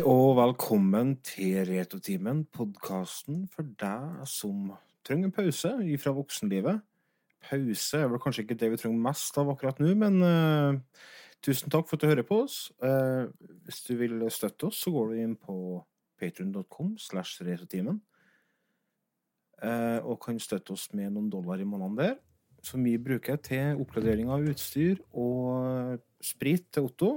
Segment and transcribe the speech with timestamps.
[0.00, 4.70] Velkommen til Retotimen, podkasten for deg som
[5.04, 6.80] trenger en pause fra voksenlivet.
[7.44, 11.04] Pause er vel kanskje ikke det vi trenger mest av akkurat nå, men uh,
[11.44, 12.72] tusen takk for at du hører på oss.
[12.80, 13.28] Uh,
[13.66, 15.58] hvis du vil støtte oss, så går du inn på
[16.16, 18.00] patrion.com slash retotimen.
[19.60, 22.18] Uh, og kan støtte oss med noen dollar i måneden der,
[22.64, 27.16] som vi bruker til oppgradering av utstyr og sprit til Otto.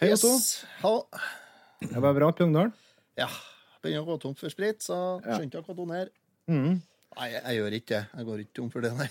[0.00, 0.34] Hei, Otto.
[0.34, 1.44] Yes.
[1.92, 2.72] Det var bra, Pjongdal.
[3.18, 3.28] Ja.
[3.82, 6.10] Begynner å gå tom for sprit, så skjønte jeg hva donere.
[6.50, 6.80] Mm.
[7.16, 8.02] Nei, jeg, jeg gjør ikke det.
[8.12, 9.08] Jeg går ikke tom for det, nei.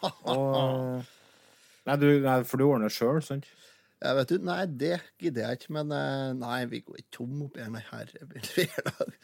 [0.32, 1.08] Og...
[1.88, 3.48] Nei, du, nei, for du ordner sjøl, sant?
[4.00, 5.72] Jeg vet du, Nei, det gidder jeg ikke.
[5.76, 8.28] Men eh, nei, vi går ikke tom oppi her, nei, herre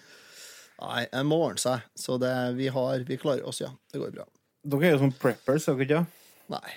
[0.77, 1.87] Nei, en må ordne seg.
[1.97, 3.71] Så det, vi har Vi klarer oss, ja.
[3.93, 4.27] Det går bra.
[4.67, 6.03] Dere er jo sånn preppers, er dere ikke?
[6.53, 6.77] Nei.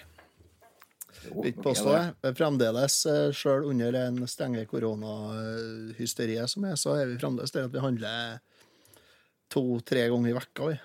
[1.29, 2.03] Vil ikke påstå det.
[2.23, 2.99] Men Fremdeles,
[3.37, 8.39] sjøl under en strenge koronahysteriet som er, så er vi fremdeles der at vi handler
[9.49, 10.79] to-tre ganger i vekka, vi.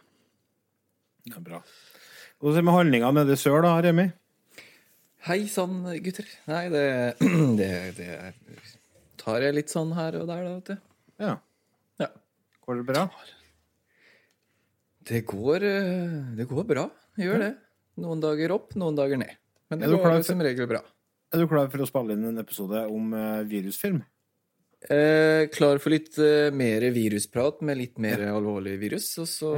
[1.31, 1.61] Ja, bra.
[2.41, 4.09] Hvordan er det med handlinga nede sør, da, Remi?
[5.25, 6.27] Hei sann, gutter.
[6.51, 6.85] Nei, det,
[7.61, 8.09] det, det
[9.21, 10.91] tar jeg litt sånn her og der, da, vet du.
[11.25, 11.37] Ja.
[12.03, 12.11] Ja.
[12.67, 13.07] Går det bra?
[15.05, 16.85] Det går, eh, det går bra.
[17.21, 17.55] Gjør det.
[18.05, 19.33] Noen dager opp, noen dager ned.
[19.71, 20.83] Men det du går som regel bra.
[21.35, 24.03] Er du klar for å spille inn en episode om eh, virusfilm?
[24.85, 29.09] Eh, klar for litt eh, mer virusprat med litt mer alvorlig virus.
[29.23, 29.55] Og så,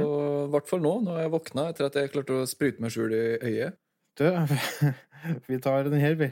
[0.47, 3.13] i hvert fall nå, når jeg våkna etter at jeg klarte å sprute meg sjøl
[3.13, 3.79] i øyet.
[4.17, 4.25] Du,
[5.51, 6.31] vi tar den her, vi.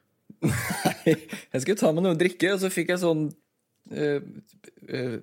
[1.05, 3.27] Jeg skulle ta meg noe å drikke, og så fikk jeg sånn
[3.91, 4.23] eh,
[4.87, 5.17] eh,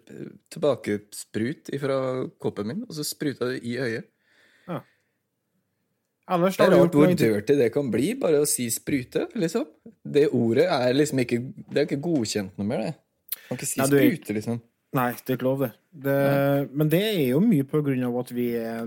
[0.55, 1.99] tilbakesprut fra
[2.43, 4.09] koppen min, og så spruta det i øyet.
[6.29, 9.65] Ellers Det er rart hvor dirty det kan bli, bare å si sprute, liksom.
[10.05, 13.39] Det ordet er liksom ikke Det er ikke godkjent noe mer, det.
[13.47, 14.59] Kan ikke si Nei, du sprute, liksom.
[14.99, 15.71] Nei, det er ikke lov, det.
[16.05, 16.19] det.
[16.73, 18.85] Men det er jo mye på grunn av at vi er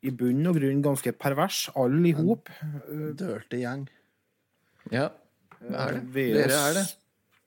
[0.00, 2.50] i bunn og grunn ganske pervers, alle i hop.
[3.18, 3.88] Dirty gjeng.
[4.90, 5.08] Ja,
[5.60, 6.02] det er det.
[6.14, 6.86] Vi Dere er det.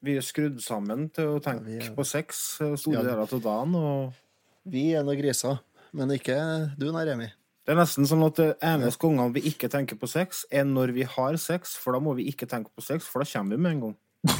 [0.03, 3.01] Vi er skrudd sammen til å tenke ja, er- på sex store Ja.
[3.03, 3.75] deler av dagen.
[3.75, 4.13] og
[4.65, 5.59] Vi er noen griser,
[5.93, 6.37] men ikke
[6.77, 7.27] du, nei, Remi.
[7.65, 10.91] Det er nesten sånn at det eneste gangene vi ikke tenker på sex, er når
[10.93, 13.61] vi har sex, for da må vi ikke tenke på sex, for da kommer vi
[13.63, 13.95] med en gang.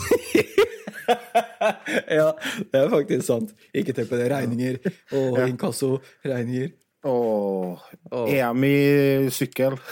[2.12, 2.32] Ja,
[2.72, 3.54] det er faktisk sant.
[3.74, 4.28] Ikke tenk på det.
[4.32, 4.78] Regninger
[5.16, 6.00] og inkasso.
[6.26, 6.72] Regninger.
[7.08, 7.80] Og
[8.12, 8.30] Åh.
[8.32, 9.78] EM i sykkel.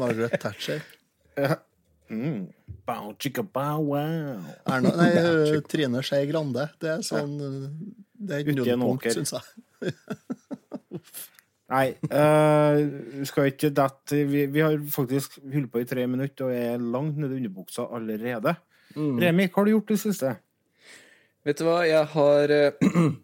[0.00, 0.82] Margaret Thatcher.
[2.08, 2.48] Mm.
[2.88, 4.38] Bow, chicka, bow, wow.
[4.64, 6.70] Erna, nei, øh, Trine Skei Grande.
[6.80, 7.36] Det er sånn
[8.18, 9.92] Det er nullpunkt, syns jeg.
[11.68, 16.56] Nei, vi skal ikke dette vi, vi har faktisk holdt på i tre minutter og
[16.56, 18.56] er langt nede i underbuksa allerede.
[18.96, 20.32] Remi, hva har du gjort i det siste?
[21.44, 22.88] Vet du hva, jeg har eh,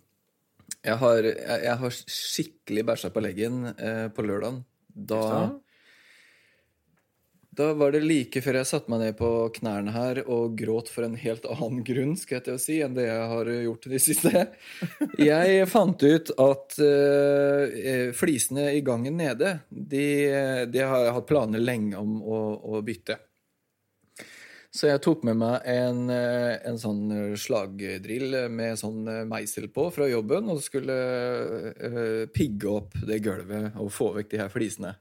[0.84, 4.58] Jeg har, jeg, jeg har skikkelig bæsja på leggen eh, på lørdagen.
[4.92, 5.20] Da
[7.54, 9.28] Da var det like før jeg satte meg ned på
[9.58, 12.96] knærne her og gråt for en helt annen grunn skal jeg til å si, enn
[12.96, 14.32] det jeg har gjort i det siste.
[15.30, 20.06] Jeg fant ut at uh, flisene i gangen nede, de,
[20.66, 22.40] de har jeg hatt planer lenge om å,
[22.74, 23.18] å bytte.
[24.74, 27.04] Så jeg tok med meg en, eh, en sånn
[27.38, 30.96] slagdrill med sånn eh, meisel på fra jobben, og skulle
[31.78, 34.96] uh, pigge opp det gulvet og få vekk de her flisene.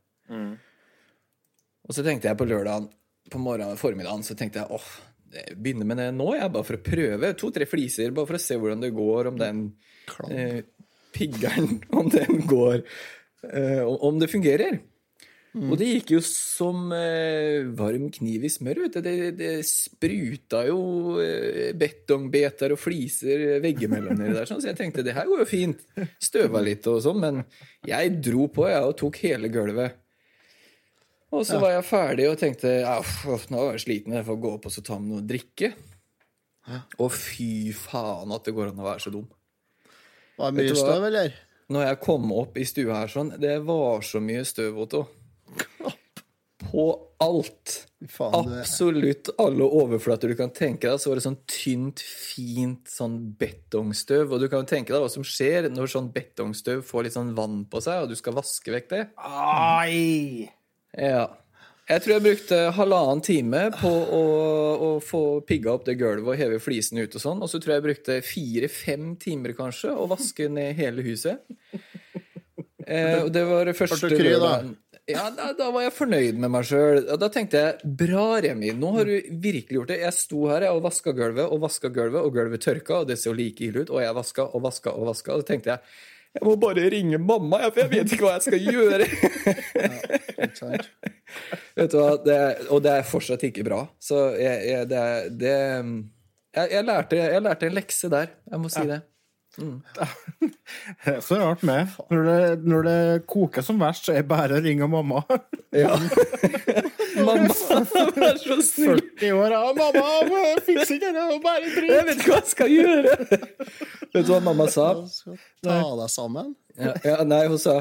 [1.88, 2.90] Og så tenkte jeg på lørdagen
[3.34, 4.88] på morgenen formiddagen, så tenkte jeg åh,
[5.34, 7.34] jeg begynner med det nå, jeg, bare for å prøve.
[7.42, 9.62] To-tre fliser, bare for å se hvordan det går, om den
[10.30, 10.60] eh,
[11.16, 12.84] piggeren, om den går,
[13.50, 14.80] eh, om- det fungerer.
[15.54, 18.80] Og det gikk jo som eh, varm kniv i smør.
[18.88, 19.02] Vet du.
[19.06, 20.80] Det, det spruta jo
[21.22, 24.48] eh, betongbiter og fliser veggimellom nedi der.
[24.50, 24.64] Sånn.
[24.64, 25.84] Så jeg tenkte det her går jo fint.
[26.18, 27.22] Støva litt og sånn.
[27.22, 27.44] Men
[27.86, 30.00] jeg dro på jeg, og tok hele gulvet.
[31.34, 34.52] Og så var jeg ferdig og tenkte ja, nå er jeg sliten, jeg får gå
[34.58, 35.74] opp og så ta med noe å drikke.
[37.02, 39.26] Og fy faen at det går an å være så dum.
[40.38, 41.36] Var det mye støv, eller?
[41.74, 45.04] Når jeg kom opp i stua her sånn, det var så mye støv, Otto.
[46.64, 46.86] På
[47.22, 47.76] alt.
[48.10, 52.90] Faen, du Absolutt alle overflater du kan tenke deg, så var det sånn tynt, fint
[52.92, 54.34] sånn betongstøv.
[54.34, 57.36] Og du kan jo tenke deg hva som skjer når sånn betongstøv får litt sånn
[57.38, 59.06] vann på seg, og du skal vaske vekk det.
[59.24, 60.50] Ai!
[60.98, 61.26] Ja.
[61.84, 64.22] Jeg tror jeg brukte halvannen time på å,
[64.74, 67.74] å få pigga opp det gulvet og heve flisene ut og sånn, og så tror
[67.74, 71.44] jeg jeg brukte fire-fem timer kanskje å vaske ned hele huset.
[72.84, 74.56] Eh, og det var det første Ble du kry, da?
[75.12, 77.02] Ja, da, da var jeg fornøyd med meg sjøl.
[77.20, 80.00] Da tenkte jeg bra, Remi, nå har du virkelig gjort det.
[80.06, 83.20] Jeg sto her jeg, og vaska gulvet og vaska gulvet, og gulvet tørka, og det
[83.20, 85.84] så like ille ut, og jeg vaska og vaska og vaska, og da tenkte jeg
[86.34, 89.06] jeg må bare ringe mamma, for jeg vet ikke hva jeg skal gjøre.
[89.84, 90.80] ja.
[91.78, 93.84] Vet du hva, det er, og det er fortsatt ikke bra.
[94.02, 95.04] Så jeg, jeg, det,
[95.42, 99.04] det jeg, jeg, lærte, jeg lærte en lekse der, jeg må si det.
[99.54, 101.92] Det er så rart med.
[102.10, 105.24] Når det, når det koker som verst, så er det bare å ringe mamma.
[105.74, 105.96] Ja.
[107.26, 107.50] mamma,
[108.14, 109.00] vær så snill.
[109.18, 111.88] 40 år, ja, mamma, fiks ikke det, bare drit.
[111.90, 113.16] Jeg vet ikke hva jeg skal gjøre.
[114.14, 114.92] Vet du hva mamma sa?
[115.66, 116.54] Ta deg sammen.
[116.78, 117.80] Ja, ja, nei, hun sa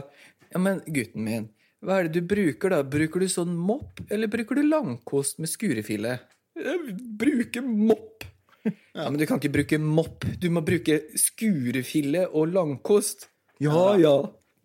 [0.52, 1.50] Ja, men gutten min,
[1.84, 2.80] hva er det du bruker, da?
[2.96, 6.16] Bruker du sånn mopp, eller bruker du langkost med skurefille?
[6.56, 8.24] Jeg bruker mopp.
[8.94, 10.25] Ja, Men du kan ikke bruke mopp.
[10.38, 13.26] Du må bruke skurefille og langkost.
[13.62, 14.12] Ja, ja,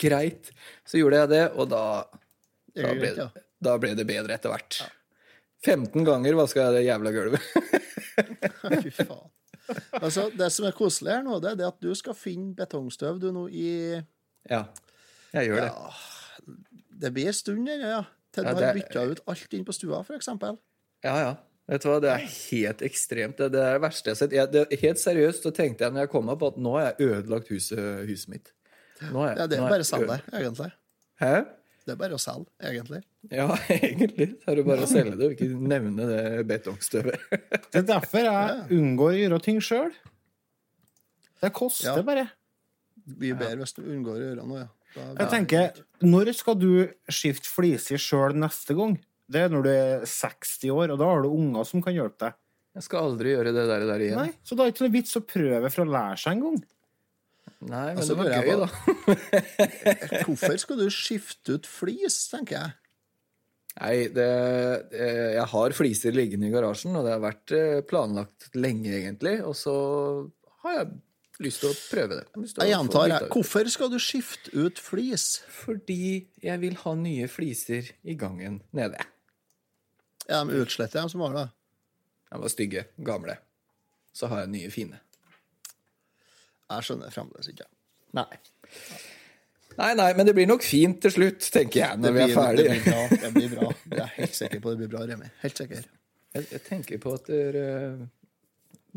[0.02, 0.52] greit.
[0.86, 1.82] Så gjorde jeg det, og da,
[2.76, 3.28] da, ble, ja.
[3.64, 4.78] da ble det bedre etter hvert.
[5.66, 7.48] 15 ganger vaska jeg det jævla gulvet.
[8.84, 9.26] Fy faen.
[10.00, 13.32] Altså, det som er koselig her nå, det er at du skal finne betongstøv du
[13.36, 13.66] nå i
[14.48, 14.62] Ja,
[15.34, 15.72] jeg gjør det.
[15.74, 16.54] ja,
[17.04, 18.04] Det blir en stund, ja.
[18.32, 20.56] Til du Ja, har det- bytta ut alt inn på stua, for eksempel.
[21.04, 21.34] Ja, ja.
[21.68, 23.38] Vet du hva, Det er helt ekstremt.
[23.42, 24.36] Det, det er det verste jeg har sett.
[24.38, 27.10] Jeg, det, helt seriøst så tenkte jeg når jeg kom opp, at nå har jeg
[27.12, 28.54] ødelagt huset, huset mitt.
[29.02, 30.70] Jeg, Ja, det er bare å selge det, egentlig.
[31.22, 31.34] Hæ?
[31.88, 33.02] Det er bare å selge, egentlig.
[33.32, 34.30] Ja, egentlig.
[34.44, 37.28] Så er det bare å selge det og ikke nevne det betongstøvet.
[37.72, 39.92] Det er derfor jeg unngår å gjøre ting sjøl.
[41.44, 42.02] Det koster Ja.
[42.08, 42.26] bare.
[43.08, 44.68] Mye bedre hvis du unngår å gjøre noe, ja.
[44.96, 46.70] Da- Jeg tenker, når skal du
[47.12, 48.98] skifte fliser sjøl neste gang?
[49.28, 52.28] Det er når du er 60 år, og da har du unger som kan hjelpe
[52.28, 52.38] deg.
[52.78, 54.20] Jeg skal aldri gjøre det der, der igjen.
[54.22, 56.44] Nei, Så da er det ikke noe vits å prøve for å lære seg en
[56.46, 56.60] gang.
[57.58, 58.68] Nei, men Altså, det var gøy, da.
[60.28, 62.76] Hvorfor skal du skifte ut flis, tenker jeg?
[63.78, 64.30] Nei, det,
[64.98, 69.36] jeg har fliser liggende i garasjen, og det har vært eh, planlagt lenge, egentlig.
[69.46, 69.74] Og så
[70.64, 70.88] har jeg
[71.46, 72.24] lyst til å prøve det.
[72.62, 73.30] Jeg gjentar, jeg.
[73.34, 75.28] Hvorfor skal du skifte ut flis?
[75.66, 76.00] Fordi
[76.46, 79.02] jeg vil ha nye fliser i gangen nede.
[80.28, 81.46] Er de utsletter de som var det?
[82.28, 83.38] De var stygge, gamle.
[84.16, 85.00] Så har jeg nye, fine.
[86.68, 87.68] Jeg skjønner fremdeles ikke.
[88.18, 88.28] Nei.
[89.78, 92.74] Nei, nei, men det blir nok fint til slutt, tenker jeg, når vi er ferdige.
[92.74, 93.20] det blir bra.
[93.22, 93.72] Det blir bra.
[93.94, 95.30] Jeg er helt sikker på det blir bra, Remi.
[95.44, 95.90] Helt sikker.
[96.36, 97.68] Jeg, jeg tenker på at dere,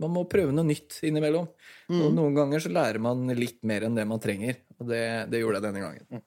[0.00, 1.50] man må prøve noe nytt innimellom.
[1.92, 2.00] Mm.
[2.00, 4.62] Og noen ganger så lærer man litt mer enn det man trenger.
[4.80, 6.24] Og det, det gjorde jeg denne gangen.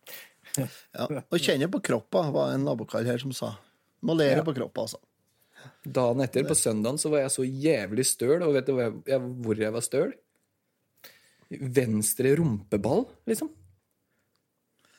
[0.54, 1.08] Ja.
[1.10, 3.56] Og kjenne på kroppa, var en nabokar her som sa.
[4.04, 4.44] Må ja.
[4.44, 5.00] på kroppen, altså.
[5.84, 8.44] Dagen etter, på søndagen, så var jeg så jævlig støl.
[8.44, 10.12] Og vet du hvor jeg, jeg, hvor jeg var støl?
[11.78, 13.52] Venstre rumpeball, liksom.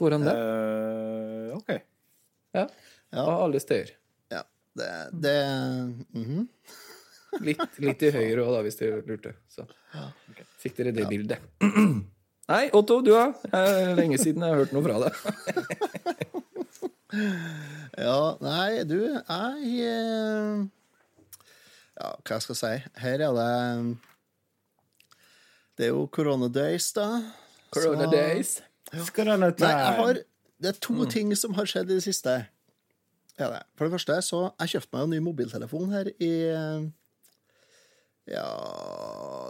[0.01, 0.35] Går an, det?
[0.35, 1.71] Uh, OK.
[2.55, 2.65] Ja.
[3.15, 3.23] Ja.
[3.23, 3.93] Av alle steder.
[4.33, 4.43] Ja.
[4.75, 4.91] Det,
[5.25, 5.37] det
[6.17, 6.49] mhm.
[7.45, 9.33] Litt, litt i høyre òg, da, hvis dere lurte.
[9.51, 9.65] Så
[10.63, 11.43] fikk dere det bildet.
[12.53, 13.33] Nei, Otto, du da?
[13.57, 16.23] Er lenge siden jeg har hørt noe fra deg.
[17.99, 20.65] Ja, nei, du, jeg eh,
[22.01, 22.73] Ja, hva jeg skal si?
[22.99, 23.99] Her er det
[25.77, 27.07] Det er jo Corona Days, da.
[27.75, 28.55] Corona Så- days.
[29.07, 30.81] Skal jeg nødt Nei, jeg har Det er Mm.
[30.81, 32.47] to ting som har skjedd i det siste.
[33.39, 33.63] Ja, det.
[33.77, 36.31] For det første, så Jeg kjøpte meg en ny mobiltelefon her i
[38.27, 38.45] Ja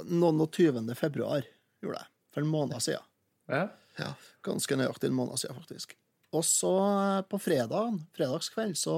[0.05, 0.95] Noen og 20.
[0.99, 1.43] februar,
[1.83, 2.07] gjorde jeg.
[2.35, 3.05] For en måned siden.
[3.49, 3.69] Ja.
[3.99, 4.09] Ja,
[4.43, 5.95] ganske nøyaktig en måned siden, faktisk.
[6.35, 8.97] Og så eh, på fredag, fredagskveld så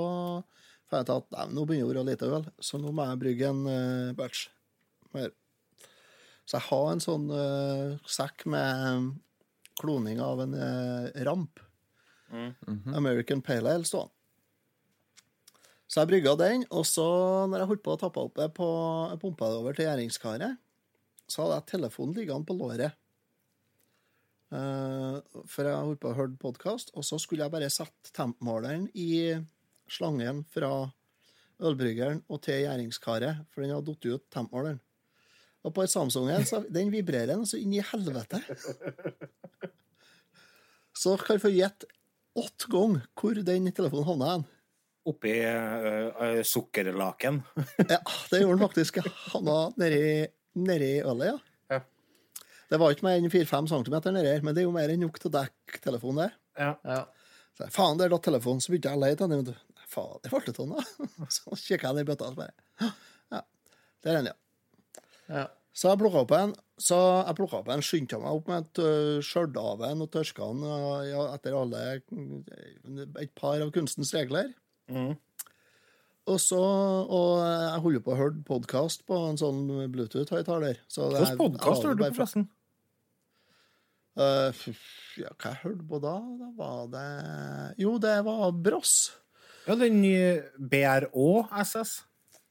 [0.89, 3.07] fant jeg til at nei, nå begynner det å være lite øl, så nå må
[3.09, 4.47] jeg brygge en uh, batch.
[5.17, 5.33] Mer.
[6.47, 9.09] Så jeg har en sånn uh, sekk med
[9.81, 11.59] kloning av en uh, ramp.
[12.95, 14.13] American Pale Ale stående.
[15.87, 17.07] Så jeg brygga den, og så,
[17.47, 18.71] når jeg holdt på å tappe opp på
[19.13, 20.59] jeg pumpa det over til gjæringskaret,
[21.31, 22.99] så hadde jeg telefonen liggende på låret.
[24.55, 25.17] Eh,
[25.51, 29.35] for jeg holdt på å høre podkast, og så skulle jeg bare sette tempmåleren i
[29.91, 30.71] slangen fra
[31.63, 34.83] ølbryggeren og til gjæringskaret, for den hadde falt ut, tempmåleren.
[35.67, 38.39] Og på Samsungen så den vibrerer den så inn i helvete.
[40.97, 41.89] Så kan du få gjette
[42.37, 44.45] åtte ganger hvor den telefonen havna hen.
[45.07, 47.43] oppi uh, sukkerlaken.
[47.93, 47.99] Ja,
[48.31, 48.99] det gjorde den faktisk.
[49.35, 50.27] var nedi,
[50.59, 51.56] nedi ølet, ja.
[52.71, 55.05] Det var ikke mer enn 4-5 cm nedi her, men det er jo mer enn
[55.07, 56.33] nok til å dekke telefonen der.
[56.59, 56.73] Ja.
[56.87, 57.03] Ja.
[57.57, 59.45] Så faen, der datt telefonen, så begynte jeg å leie etter den.
[59.45, 59.85] vet du.
[59.87, 61.29] Faen, det ble det sånn, da.
[61.37, 62.91] Så kikka jeg ned i bøtta og så bare
[63.33, 63.43] Ja,
[64.05, 64.37] der er den, ja.
[65.37, 65.45] Ja.
[65.77, 68.81] Så jeg plukka opp en, så jeg plukket opp en, skyndte meg opp med et
[68.81, 70.65] uh, skjørdaven og tørka den
[71.11, 71.83] ja, etter alle
[73.21, 74.55] et par av kunstens regler.
[74.89, 75.13] Mm.
[76.27, 80.81] Og så Og jeg holder på å høre podkast på en sånn Bluetooth-høyttaler.
[80.91, 82.49] så Hvilken podkast hører du på, forresten?
[84.17, 84.49] Uh,
[85.21, 86.15] ja, hva jeg hørte på da?
[86.41, 87.07] Da var det
[87.83, 88.95] Jo, det var Bross.
[89.67, 91.99] Ja, den nye BRÅ SS.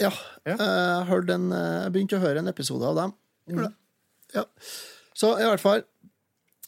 [0.01, 0.11] Ja.
[0.45, 0.57] Ja.
[0.59, 3.15] Uh, Jeg, en, eh, jeg begynte å høre en episode av dem.
[3.49, 3.73] Mm.
[4.35, 4.43] Ja.
[5.15, 5.83] Så i hvert fall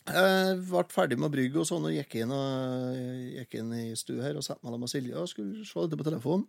[0.07, 2.99] Jeg ble ferdig med å brygge og sånn, og gikk inn, og,
[3.35, 5.99] gikk inn i stua her og satte meg sammen med Silje og skulle se dette
[5.99, 6.45] på telefonen.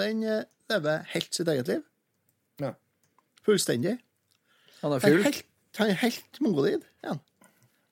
[0.00, 0.22] Den
[0.72, 1.82] lever helt sitt eget liv.
[2.62, 2.72] Ja.
[3.44, 3.98] Fullstendig.
[4.80, 5.20] Han er full.
[5.26, 5.44] helt,
[5.76, 6.88] han er helt mongolid.
[7.04, 7.18] Ja.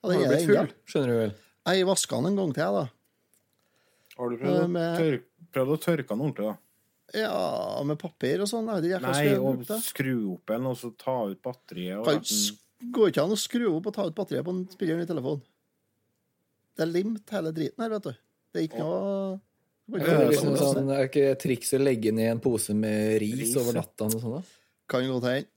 [0.01, 0.65] Han det er det ennå.
[0.89, 1.37] skjønner du vel.
[1.71, 2.87] Jeg vaska den en gang til, da.
[4.17, 4.89] Har du prøvd, med...
[4.89, 6.57] å tørk, prøvd å tørke den ordentlig, da?
[7.21, 8.69] Ja, med papir og sånn.
[8.71, 11.99] Nei, og skru opp en, og så ta ut batteriet.
[12.01, 12.67] Og Kan ikke den-
[12.97, 15.43] Går ikke an å skru opp og ta ut batteriet på en spilleren i telefonen.
[16.73, 18.13] Det er limt hele driten her, vet du.
[18.51, 19.41] Det er ikke noe
[19.91, 20.91] det er, liksom sånn.
[20.95, 23.83] er ikke triks å legge ned en pose med ris, Ris, over ja.
[23.83, 24.07] natta?
[24.15, 24.45] Sånn?
[24.91, 25.49] Kan godt til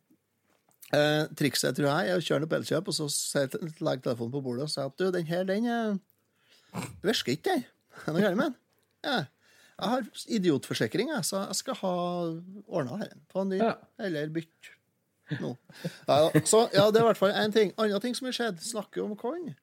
[0.96, 3.08] eh, Trikset tror jeg er å kjøre noe på Elkjøp, og så
[3.84, 7.66] legge telefonen på bordet og si at du, den her, den eh, virker ikke, den.
[8.08, 8.60] Er noe galt med den?
[9.06, 9.18] Ja.
[9.74, 10.06] Jeg har
[10.38, 11.94] idiotforsikring, jeg, så jeg skal ha
[12.70, 13.14] ordna her.
[13.34, 13.74] Få en ny, Ja.
[14.06, 14.78] eller bytte
[15.42, 15.56] nå.
[16.08, 17.72] Ja, så ja, det er i hvert fall én ting.
[17.82, 19.56] Andre ting som har skjedd, snakker om korn.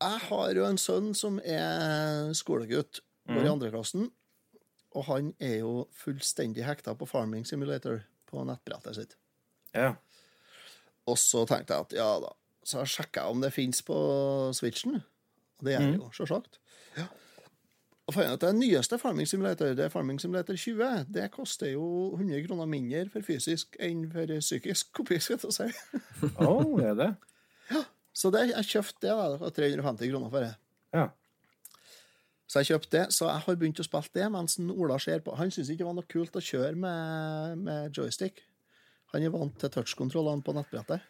[0.00, 4.08] Jeg har jo en sønn som er skolegutt, går i andreklassen,
[4.94, 9.14] og han er jo fullstendig hekta på Farming Simulator på nettbrettet sitt.
[9.76, 9.92] Ja.
[11.10, 12.32] Og så tenkte jeg at ja da.
[12.64, 13.96] Så jeg sjekka om det fins på
[14.56, 15.02] Switchen.
[15.60, 16.58] Og det gjør det jo, sjølsagt.
[16.96, 17.08] Ja.
[18.04, 21.84] Og fant at det nyeste Farming Simulator, det er Farming Simulator 20, det koster jo
[22.18, 26.00] 100 kroner mindre for fysisk enn for psykisk kopi, skal jeg si.
[26.36, 27.10] Å, det er det?
[27.72, 27.84] Ja.
[28.14, 29.28] Så det, jeg kjøpte det, da.
[29.40, 30.52] Det 350 kroner for det.
[30.94, 31.08] Ja.
[32.46, 35.32] Så jeg kjøpte det, så jeg har begynt å spille det mens Ola ser på.
[35.40, 38.44] Han syns ikke det var noe kult å kjøre med, med joystick.
[39.14, 41.04] Han er vant til touchkontrollene på nettbrettet.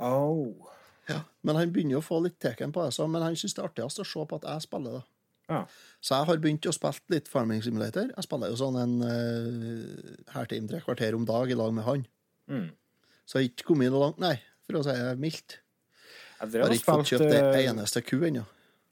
[0.00, 0.70] Oh.
[1.10, 1.20] Ja.
[1.44, 4.00] Men han begynner å få litt teken på det, men han syns det er artigst
[4.00, 5.02] å se på at jeg spiller da.
[5.52, 5.58] Ja.
[6.00, 8.08] Så jeg har begynt å spille litt Farming Simulator.
[8.08, 12.06] Jeg spiller jo sånn en uh, halvtime, tre kvarter om dag i lag med han.
[12.48, 12.70] Mm.
[13.24, 15.58] Så jeg har ikke kommet noe langt, nei, for å si det mildt.
[16.40, 18.44] Jeg Jeg har ikke fått kjøpt det eh, eneste ku ennå.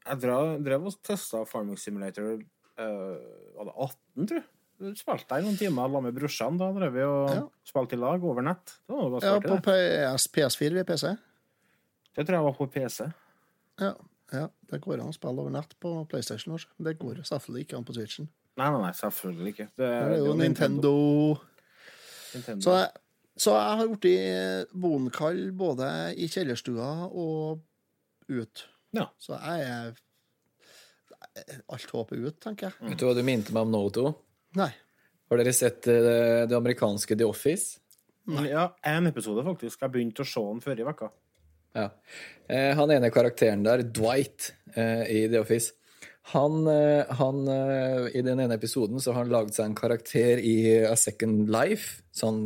[0.02, 3.16] Jeg drev, drev og testa Farming Simulator uh,
[3.56, 4.48] det 18, tror jeg?
[4.98, 6.56] Spilte jeg noen timer la med brorsan.
[6.58, 7.42] Da drev vi og Ja.
[7.64, 8.74] spilte i lag over nett.
[8.88, 9.58] Det var Ja, på.
[9.66, 11.16] PS, PS4 eller PC.
[12.14, 13.12] Det tror jeg var på PC.
[13.80, 13.94] Ja,
[14.32, 16.54] ja, det går an å spille over nett på PlayStation.
[16.54, 16.66] Også.
[16.82, 18.28] Det går selvfølgelig ikke an på Switchen.
[18.56, 19.68] Nei, nei, nei, selvfølgelig ikke.
[19.76, 20.92] Det, Det er jo Nintendo.
[22.34, 22.60] Nintendo.
[22.64, 22.90] Så jeg,
[23.38, 27.62] så jeg har blitt bonkall både i kjellerstua og
[28.28, 28.64] ut.
[28.92, 29.06] Ja.
[29.18, 29.94] Så jeg er
[31.72, 32.90] Alt håp er ut, tenker jeg.
[32.90, 34.10] Vet du hva du minte meg om nå, Otto?
[34.58, 34.70] Nei.
[35.30, 37.78] Har dere sett eh, det amerikanske The Office?
[38.46, 39.80] Ja, én episode, faktisk.
[39.82, 41.08] Jeg begynte å se den før i vekka.
[41.74, 41.86] Ja.
[42.52, 45.72] Eh, han ene karakteren der, Dwight, eh, i The Office
[46.30, 47.40] han, eh, han
[48.14, 52.02] I den ene episoden så har han laget seg en karakter i A Second Life.
[52.14, 52.44] Sånn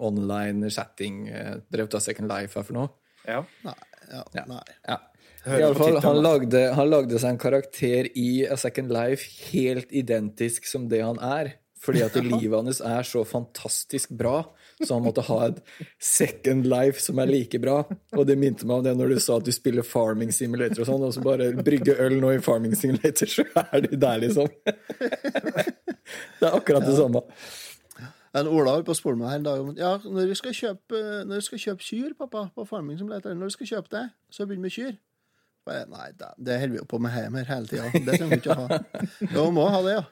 [0.00, 1.26] online chatting.
[1.68, 2.88] Drevet av Second Life her for noe.
[3.28, 3.42] Ja.
[3.66, 3.74] Nei.
[4.08, 4.44] Ja, Ja.
[4.48, 4.62] nei.
[4.88, 4.96] Ja.
[5.44, 10.88] Fall, han lagde, han lagde seg en karakter i A Second Life helt identisk som
[10.88, 11.58] det han er.
[11.84, 14.38] Fordi at livet hans er så fantastisk bra,
[14.80, 15.60] så han måtte ha et
[16.00, 17.82] second life som er like bra.
[18.16, 20.90] Og det minte meg om det når du sa at du spiller Farming Simulator og
[20.90, 24.48] sånn, og så bare brygge øl nå i Farming Simulator, så er du der, liksom.
[26.38, 27.22] Det er akkurat det samme.
[28.36, 30.56] En Ola holdt på å spørre meg her en dag om ja, når vi skal
[30.58, 34.02] kjøpe, når vi skal kjøpe kyr, pappa, på farming simulator, når vi skal kjøpe det,
[34.34, 34.96] så begynner vi med kyr.
[35.64, 37.88] Bare, nei, det, det holder vi jo på med hjemme her hele tida.
[37.94, 38.80] Det trenger vi ikke å ha.
[39.32, 40.04] Jo, må ha det, ja.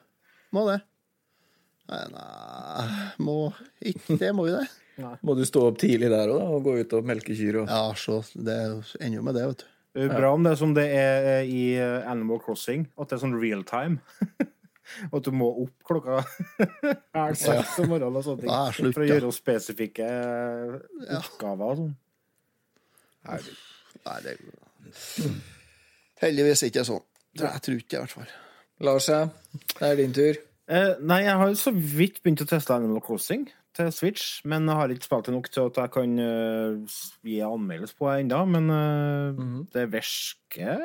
[0.53, 0.79] Må det.
[1.93, 2.87] Nei, nei
[3.21, 3.37] må
[3.85, 4.71] ikke Det må jo det.
[5.25, 7.85] Må du stå opp tidlig der òg, og gå ut og melke kyr og Ja,
[7.99, 8.57] så det
[9.01, 9.69] ender jo med det, vet du.
[9.93, 13.19] Det er bra om det er som det er i eh, Animal Crossing, at det
[13.19, 14.01] er sånn real time.
[15.11, 16.23] Og at du må opp klokka
[17.19, 18.53] halv seks om morgenen og sånne ting.
[18.53, 20.09] Da er slutt, for å gjøre spesifikke
[21.19, 21.93] oppgaver og sånn.
[24.03, 24.39] Nei, det
[26.23, 27.03] Heldigvis ikke sånn.
[27.39, 28.31] Jeg tror ikke det, i hvert fall.
[28.83, 29.23] Lars, ja.
[29.79, 30.39] Det er din tur.
[30.73, 33.47] Eh, nei, jeg har så vidt begynt å teste Animal Crossing
[33.77, 37.39] til Switch, men jeg har ikke spilt det nok til at jeg kan uh, gi
[37.47, 38.41] anmeldelse på det ennå.
[38.53, 39.63] Men uh, Mhm.
[39.73, 40.83] det virker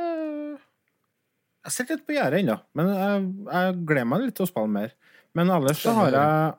[1.67, 4.71] Jeg sitter litt på gjerdet ennå, men jeg, jeg gleder meg litt til å spille
[4.71, 4.93] mer.
[5.35, 6.53] Men ellers så har jeg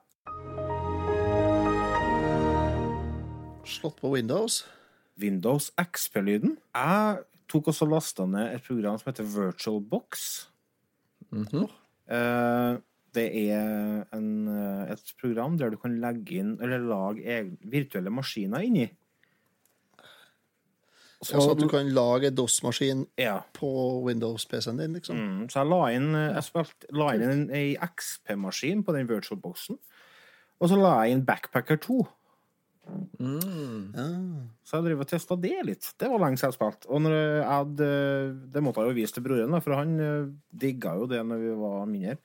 [3.68, 4.62] Slått på Windows.
[5.20, 6.56] Windows XP-lyden.
[6.74, 10.28] Jeg tok også lasta ned et program som heter VirtualBox.
[11.30, 11.68] Mm -hmm.
[13.14, 18.10] det er en, eh, et program der du kan legge inn eller lage egne virtuelle
[18.10, 18.88] maskiner inni.
[21.22, 23.40] Så, Altså at du kan lage DOS-maskin ja.
[23.54, 25.16] på Windows-PC-en din, liksom.
[25.16, 29.08] Mm, så jeg la inn, eh, jeg spilt, la inn en, en XP-maskin på den
[29.08, 29.78] virtualboxen.
[30.60, 32.06] Og så la jeg inn Backpacker 2.
[33.18, 33.92] Mm.
[33.96, 34.06] Ja.
[34.64, 35.88] Så jeg driver og testa det litt.
[35.98, 36.88] Det var lenge siden jeg spilte.
[36.92, 37.88] Og når jeg hadde,
[38.54, 40.30] det måtte jeg jo vise til broren, da, for han eh,
[40.64, 42.16] digga jo det når vi var mindre.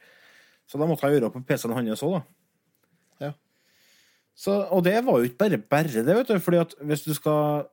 [0.69, 2.23] Så da måtte jeg gjøre på PC-en hans òg, da.
[3.27, 3.31] Ja.
[4.35, 6.39] Så, og det var jo ikke bare bare det, vet du.
[6.39, 7.69] fordi at hvis du skal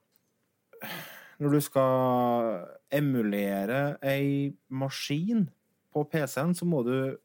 [1.41, 5.49] Når du skal emulere ei maskin
[5.93, 7.17] på PC-en, så må du øh,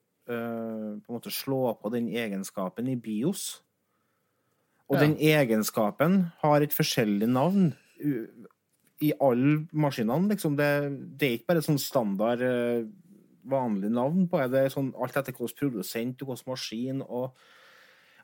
[1.02, 3.65] på en måte slå på den egenskapen i BIOS.
[4.92, 7.72] Og den egenskapen har et forskjellig navn
[9.04, 10.30] i alle maskinene.
[10.32, 10.56] Liksom.
[10.60, 10.70] Det,
[11.18, 12.86] det er ikke bare sånn standard eh,
[13.50, 14.65] vanlig navn på det.
[14.68, 17.04] Er sånn alt etter hvilken produsent og hvilken maskin.
[17.06, 17.36] Og,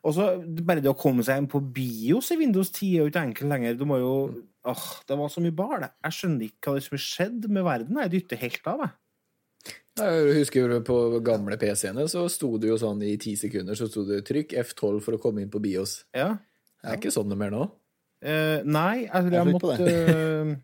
[0.01, 0.29] og så
[0.61, 3.53] bare det å komme seg inn på BIOS i Windows 10 er jo ikke enkelt
[3.55, 3.77] lenger.
[3.79, 4.15] Du må jo
[4.61, 5.93] åh, Det var så mye bar, det.
[6.05, 8.03] Jeg skjønner ikke hva som har skjedd med verden.
[8.05, 8.97] Jeg dytter helt av, jeg.
[9.99, 14.05] Jeg husker på gamle PC-ene så sto det jo sånn i ti sekunder så sto
[14.07, 16.05] det 'trykk F12 for å komme inn på BIOS'.
[16.15, 16.37] Ja.
[16.81, 17.67] Det er ikke sånn det mer nå.
[18.21, 20.57] Uh, nei, jeg tror Jeg jeg måtte det.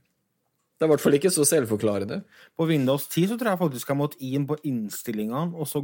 [0.77, 2.19] Det er i hvert fall ikke så selvforklarende.
[2.57, 5.81] På Windows 10 så tror jeg faktisk jeg måtte inn på innstillingene og så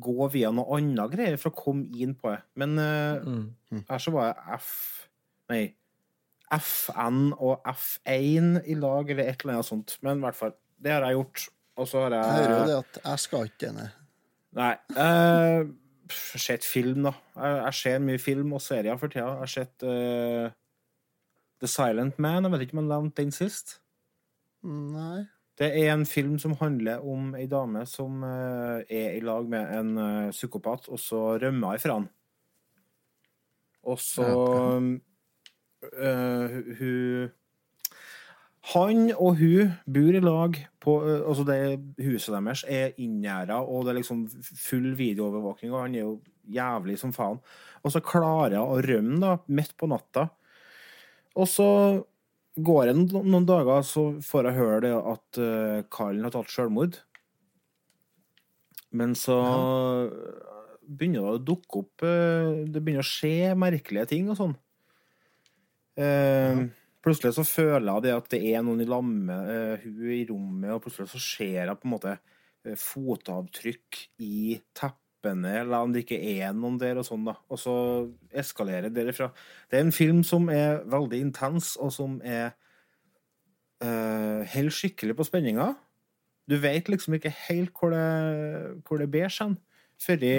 [0.00, 2.40] gå via noe annet greier for å komme inn på det.
[2.60, 3.20] Men uh,
[3.72, 3.82] Mm.
[3.90, 4.70] her så var jeg F
[5.50, 5.74] Nei.
[6.56, 9.96] FN og F1 i lag, eller et eller annet sånt.
[10.06, 10.52] Men i hvert fall.
[10.78, 11.46] Det har jeg gjort.
[11.76, 13.88] Og så har Jeg hører jo jeg det at jeg skal ikke det, nei.
[14.56, 14.72] Nei.
[15.02, 15.64] eh,
[16.08, 17.12] pff, sett film, da.
[17.36, 19.26] Jeg, jeg ser mye film og serier for tida.
[19.26, 20.50] Jeg har sett uh,
[21.62, 22.44] The Silent Man.
[22.46, 23.78] Jeg vet ikke om jeg nevnte den sist.
[24.66, 25.24] Nei.
[25.56, 29.72] Det er en film som handler om ei dame som uh, er i lag med
[29.78, 32.08] en uh, psykopat, og så rømmer hun ifra han.
[33.86, 34.26] Og så
[36.80, 37.30] hun
[38.74, 40.56] Han og hun bor i lag
[40.86, 41.58] på eh, Altså, det
[42.06, 46.18] huset deres er inngjerda, og det er liksom full videoovervåking, og han er jo
[46.56, 47.40] jævlig som faen.
[47.82, 50.28] Og så klarer hun å rømme, da, midt på natta.
[51.36, 51.68] Og så
[52.56, 56.96] går det noen dager, så får jeg høre det at uh, Karlen har tatt selvmord.
[58.96, 59.36] Men så
[60.86, 64.54] begynner det å dukke opp eh, Det begynner å skje merkelige ting og sånn.
[65.98, 66.62] Eh,
[67.06, 70.24] Plutselig så føler jeg det at det er noen i lamme med eh, hun i
[70.26, 75.94] rommet, og plutselig så ser jeg på en måte eh, fotavtrykk i teppene, eller om
[75.94, 77.36] det ikke er noen der, og sånn, da.
[77.46, 77.74] Og så
[78.34, 79.28] eskalerer det derifra.
[79.70, 82.56] Det er en film som er veldig intens, og som er
[83.84, 85.68] uh, helt skikkelig på spenninga.
[86.50, 88.02] Du vet liksom ikke helt hvor det,
[88.86, 89.54] hvor det ber seg
[90.02, 90.36] før i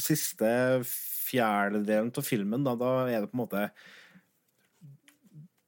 [0.00, 0.48] siste
[0.86, 2.64] fjerdedelen av filmen.
[2.64, 3.68] Da, da er det på en måte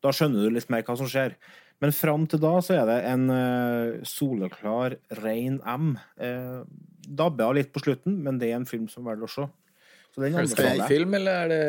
[0.04, 1.34] Da skjønner du litt mer hva som skjer.
[1.82, 5.92] Men fram til da så er det en uh, soleklar rein M.
[6.18, 6.62] Uh,
[7.06, 9.46] dabba av litt på slutten, men det er en film som er verdt å se.
[10.14, 11.62] Så den Er det skrekkfilm, eller er det,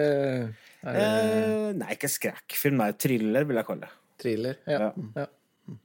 [0.84, 2.80] er det Uh, nei, ikke skrekkfilm.
[2.80, 3.92] Nei, thriller, vil jeg kalle det.
[4.22, 4.62] thriller?
[4.63, 4.88] Ja.
[4.88, 5.26] Ja.
[5.26, 5.76] ja.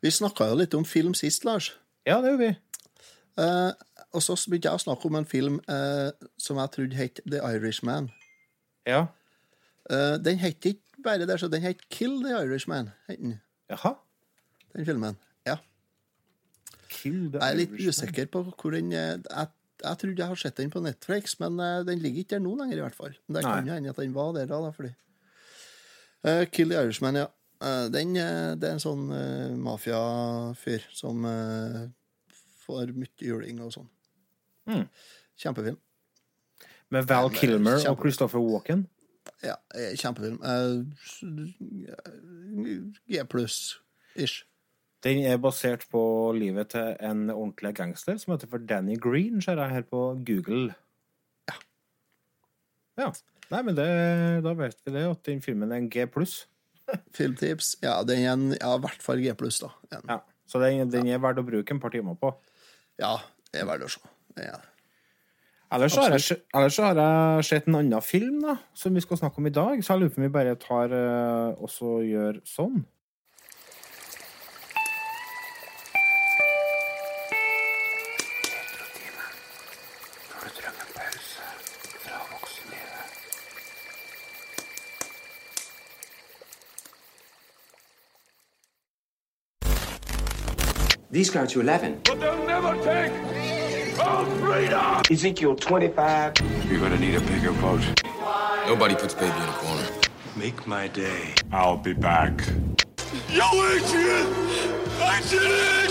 [0.00, 1.74] Vi snakka jo litt om film sist, Lars.
[2.08, 2.54] Ja, det gjorde vi.
[3.36, 3.70] Uh,
[4.16, 7.42] og så begynte jeg å snakke om en film eh, som jeg trodde het The
[7.46, 8.10] Irishman.
[8.88, 9.04] Ja.
[9.90, 12.90] Eh, den het ikke bare der, så den het Kill the Irishman.
[13.70, 13.94] Jaha.
[14.76, 15.16] den filmen.
[15.46, 15.56] Ja.
[16.88, 20.40] Kill the Jeg er litt usikker på hvor den eh, jeg, jeg trodde jeg har
[20.40, 23.14] sett den på Netflix, men eh, den ligger ikke der nå lenger, i hvert fall.
[23.26, 24.92] Det kan hende at den var der da, fordi
[26.26, 27.28] uh, Kill the Irishman, ja.
[27.60, 31.26] Uh, den, uh, det er en sånn uh, mafiafyr som
[32.60, 33.88] får mye juling og sånn.
[34.70, 34.86] Mm.
[35.40, 35.78] Kjempefilm.
[36.90, 38.84] Med Val Kilmer og Christopher Walken.
[39.44, 39.56] Ja,
[39.96, 40.38] kjempefilm.
[40.44, 40.84] Eh,
[43.08, 44.44] G pluss-ish.
[45.04, 46.02] Den er basert på
[46.36, 50.74] livet til en ordentlig gangster som heter for Danny Green, ser jeg her på Google.
[51.48, 51.56] Ja.
[53.00, 53.12] Ja.
[53.50, 53.88] Nei, men det,
[54.44, 56.44] da vet vi det, at den filmen er en G pluss.
[57.16, 57.78] Filmtips.
[57.82, 59.72] Ja, den er en, ja, i hvert fall G pluss, da.
[59.94, 60.04] En.
[60.04, 60.20] Ja.
[60.50, 62.34] Så den, den er verdt å bruke en par timer på.
[63.00, 63.16] Ja,
[63.54, 64.04] det er verdt å se.
[64.36, 64.58] Ja.
[65.72, 69.00] Ellers så har, jeg, ellers så har jeg sett en annen film da, som vi
[69.04, 71.70] skal snakke om i dag, så jeg lurer på om vi bare tar eh, og
[71.70, 72.82] så gjør sånn.
[91.12, 92.02] These go to 11.
[92.04, 93.39] But they'll never take!
[95.10, 96.32] Ezekiel 25.
[96.70, 97.82] You're gonna need a bigger boat.
[98.66, 99.88] Nobody puts baby in a corner.
[100.36, 101.34] Make my day.
[101.52, 102.32] I'll be back.
[103.28, 104.26] Yo, Adrian!
[105.00, 105.90] Adrian!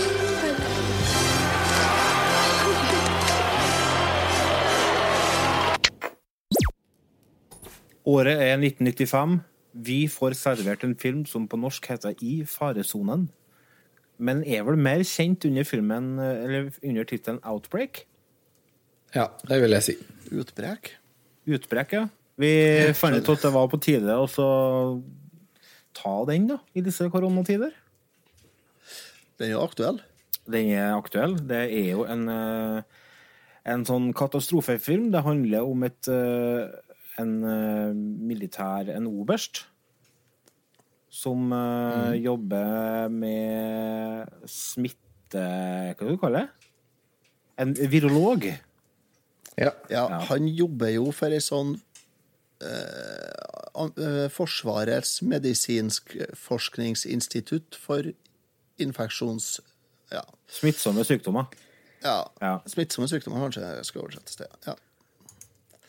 [8.04, 9.40] Året er 1995.
[9.72, 13.28] Vi får servert en film som på norsk heter I faresonen.
[14.20, 18.04] Men er vel mer kjent under filmen, eller under tittelen Outbreak?
[19.14, 19.96] Ja, det vil jeg si.
[20.30, 20.92] Utbrekk.
[21.50, 22.04] Utbrekk, ja.
[22.40, 22.50] Vi
[22.96, 24.26] fant ut at det var på tide å
[25.96, 27.72] ta den, da, i disse koronatider.
[29.40, 29.98] Den er jo aktuell.
[30.50, 31.34] Den er aktuell.
[31.48, 33.00] Det er jo en, eh,
[33.72, 35.10] en sånn katastrofefilm.
[35.12, 36.70] Det handler om et eh,
[37.20, 37.92] en eh,
[38.30, 39.64] militær, en oberst,
[41.10, 42.14] som mm.
[42.22, 45.42] jobber med smitte...
[45.90, 46.70] Hva skal du kalle det?
[47.60, 48.46] En virolog.
[49.58, 49.72] Ja.
[49.90, 51.74] Ja, han jobber jo for ei sånn
[52.64, 58.12] uh, eh, Forsvarets medisinsk forskningsinstitutt for
[58.80, 59.58] infeksjons...
[60.14, 60.22] Ja.
[60.50, 61.50] Smittsomme sykdommer.
[62.02, 62.22] ja.
[62.40, 62.54] Ja.
[62.66, 64.48] Smittsomme sykdommer, kanskje jeg skal oversettes til.
[64.66, 64.78] Ja.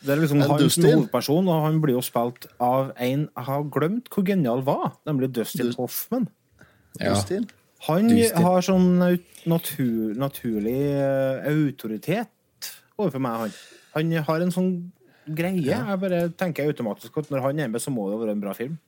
[0.02, 0.84] Det er liksom En han som Dustin.
[0.90, 4.96] er hovedperson, og han blir jo spilt av en jeg har glemt hvor genial var,
[5.06, 6.28] nemlig Dustin Dus- Hoffman.
[7.00, 7.12] ja.
[7.14, 7.48] Dustin?
[7.88, 8.42] Han Dustin.
[8.42, 12.28] har sånn natur, naturlig eh, autoritet
[12.98, 13.52] overfor meg, han.
[13.94, 14.72] Han har en sånn
[15.28, 15.66] greie.
[15.70, 18.52] Jeg bare tenker automatisk at når han er med, så må det være en bra
[18.54, 18.78] film.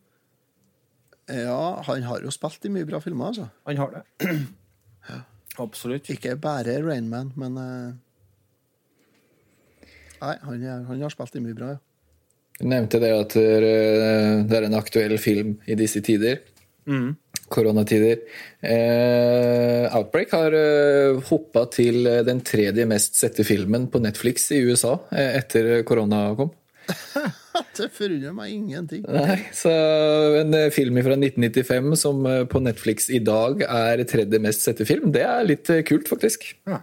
[1.28, 3.48] Ja, han har jo spilt i mye bra filmer, altså.
[3.66, 4.04] Han har det.
[5.04, 5.18] Ja.
[5.60, 6.08] Absolutt.
[6.08, 7.92] Ikke bare Rainman, men eh,
[10.24, 11.82] Nei, han, er, han har spilt i mye bra, ja.
[12.54, 13.64] Du nevnte det at eh,
[14.46, 16.38] det er en aktuell film i disse tider.
[17.50, 18.20] Koronatider.
[18.62, 24.62] Eh, Outbreak har uh, hoppa til eh, den tredje mest sette filmen på Netflix i
[24.64, 26.54] USA eh, etter korona kom.
[27.76, 29.04] Det forundrer meg ingenting.
[29.08, 29.70] Nei, så
[30.40, 34.86] En eh, film fra 1995 som eh, på Netflix i dag er tredje mest sette
[34.88, 36.50] film, det er litt eh, kult, faktisk.
[36.68, 36.82] Ja,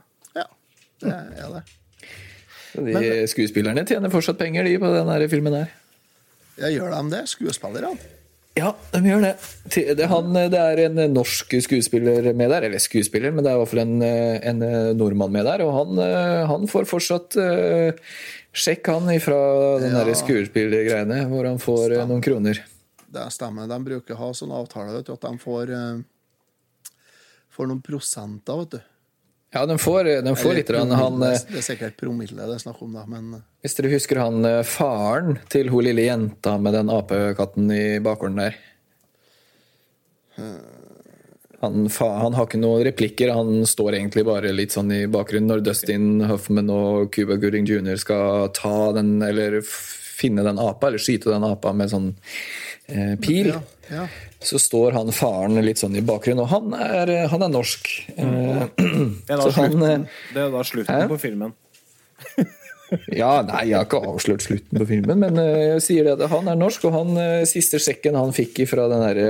[1.02, 1.64] det er det.
[2.76, 5.78] De skuespillerne tjener fortsatt penger, de, på denne filmen her.
[6.62, 7.22] Ja, gjør de det?
[7.32, 7.96] Skuespillerne?
[8.60, 9.32] Ja, de gjør det.
[9.96, 13.62] Det, han, det er en norsk skuespiller med der, eller skuespiller, men det er i
[13.62, 14.66] hvert fall en, en
[15.00, 15.64] nordmann med der.
[15.64, 16.02] Og han,
[16.50, 17.96] han får fortsatt uh,
[18.52, 19.40] sjekk, han, ifra
[19.80, 20.04] den Ja.
[20.20, 22.60] skuespillergreiene, hvor han får eh, noen kroner.
[23.12, 23.72] Det stemmer.
[23.72, 26.92] De bruker å ha sånn avtale vet du, at de får, uh,
[27.56, 28.91] får noen prosenter, vet du.
[29.54, 30.70] Ja, de får, de får litt.
[30.70, 30.96] Eller.
[30.96, 33.92] Han, eh, det er sikkert promille det er snakk om, da, men eh, hvis dere
[33.92, 38.62] husker han eh, faren til hun lille jenta med den apekatten i bakgården der.
[41.62, 45.66] Han, han har ikke noen replikker, han står egentlig bare litt sånn i bakgrunnen når
[45.68, 48.00] Dustin Huffman og Cuba Gooding jr.
[48.02, 52.10] skal ta den, eller finne den apa, eller skyte den apa med sånn
[52.88, 53.52] eh, pil.
[53.52, 53.62] ja,
[53.92, 54.08] ja.
[54.42, 57.92] Så står han faren litt sånn i bakgrunnen, og han er, han er norsk.
[58.16, 58.64] Eh,
[59.28, 61.54] Det er da han, slutten, eh, det er da slutten på filmen.
[63.08, 66.32] Ja, nei, jeg har ikke avslørt slutten på filmen, men eh, jeg sier det at
[66.34, 69.30] han er norsk, og han eh, siste sjekken han fikk fra den derre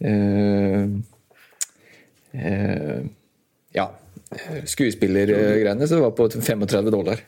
[0.00, 0.86] eh,
[2.40, 3.02] eh,
[3.76, 3.90] Ja,
[4.32, 7.20] eh, skuespillergreiene, så det var på 35 dollar.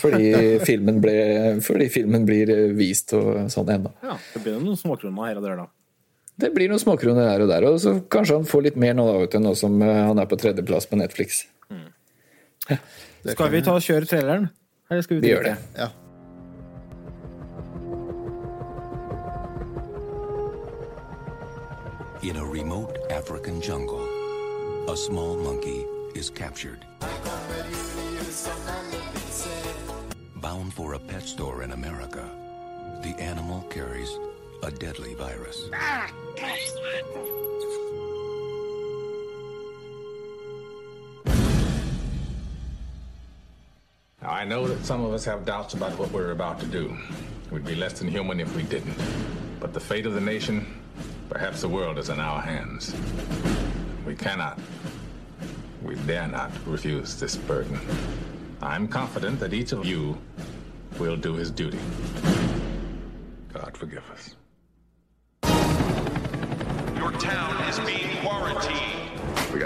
[0.00, 0.32] Fordi
[0.68, 1.16] filmen, ble,
[1.64, 3.92] fordi filmen blir eh, vist og sånn ennå.
[4.04, 5.68] Ja, det blir noen småkroner her og der, da.
[6.40, 9.06] Det blir noen småkroner her og der, og så kanskje han får litt mer nå,
[9.28, 11.42] da, nå som eh, han er på tredjeplass på Netflix.
[13.26, 14.46] Skal vi ta og kjøre traileren?
[14.90, 15.56] Eller skal vi, Vi gjør det.
[15.76, 15.90] ja.
[22.22, 24.06] In a remote African jungle,
[24.88, 26.84] a small monkey is captured.
[30.42, 32.24] Bound for a pet store in America,
[33.02, 34.10] the animal carries
[34.62, 35.68] a deadly virus.
[35.70, 36.06] Now,
[44.30, 46.96] I know that some of us have doubts about what we're about to do.
[47.50, 48.96] We'd be less than human if we didn't.
[49.58, 50.66] But the fate of the nation,
[51.28, 52.94] perhaps the world, is in our hands.
[54.06, 54.58] We cannot,
[55.82, 57.78] we dare not refuse this burden.
[58.60, 60.18] I'm confident that each of you
[60.98, 61.78] will do his duty.
[63.52, 64.36] God forgive us
[67.20, 68.09] town is being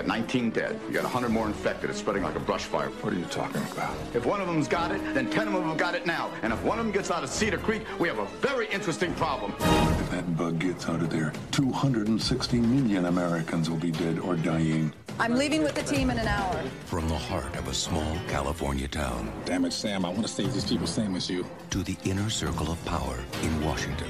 [0.04, 0.78] got 19 dead.
[0.86, 1.90] We got 100 more infected.
[1.90, 2.88] It's spreading like a brush fire.
[2.88, 3.96] What are you talking about?
[4.14, 6.30] If one of them's got it, then 10 of them have got it now.
[6.42, 9.14] And if one of them gets out of Cedar Creek, we have a very interesting
[9.14, 9.54] problem.
[9.60, 14.92] If that bug gets out of there, 260 million Americans will be dead or dying.
[15.18, 16.60] I'm leaving with the team in an hour.
[16.86, 20.04] From the heart of a small California town Damn it, Sam.
[20.04, 21.46] I want to save these people same as you.
[21.70, 24.08] to the inner circle of power in Washington.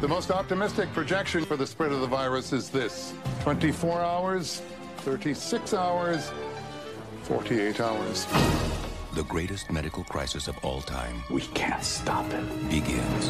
[0.00, 4.62] The most optimistic projection for the spread of the virus is this 24 hours,
[5.06, 6.32] 36 hours,
[7.22, 8.26] 48 hours.
[9.12, 12.68] The greatest medical crisis of all time We can't stop it.
[12.68, 13.28] begins.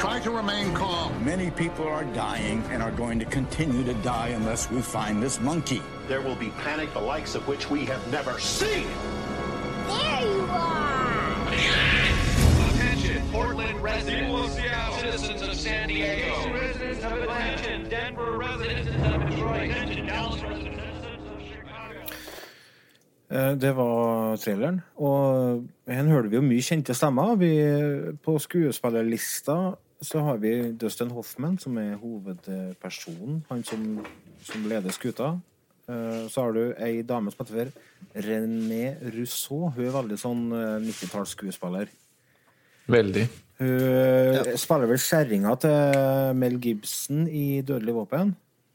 [0.00, 1.24] Try to remain calm.
[1.24, 5.40] Many people are dying and are going to continue to die unless we find this
[5.40, 5.80] monkey.
[6.08, 8.88] There will be panic the likes of which we have never seen.
[15.18, 19.70] Citizens of San Diego, residents of Atlanta, Denver residents of Detroit,
[20.08, 22.00] Dallas residents of Chicago.
[23.30, 24.80] Eh, Det var traileren.
[24.96, 27.34] Og her hører vi jo mye kjente stemmer.
[27.36, 27.50] Vi,
[28.24, 33.44] på skuespillerlista så har vi Dustin Hoffman, som er hovedpersonen.
[33.48, 34.06] Han som,
[34.44, 35.38] som leder skuta.
[35.88, 37.72] Eh, Så har du ei dame som heter
[38.14, 39.70] René Rousseau.
[39.70, 41.88] Hun er veldig sånn eh, 90-tallsskuespiller.
[42.86, 43.28] Veldig.
[43.56, 44.42] Hun ja.
[44.60, 48.34] spiller vel kjerringa til Mel Gibson i 'Dødelig våpen',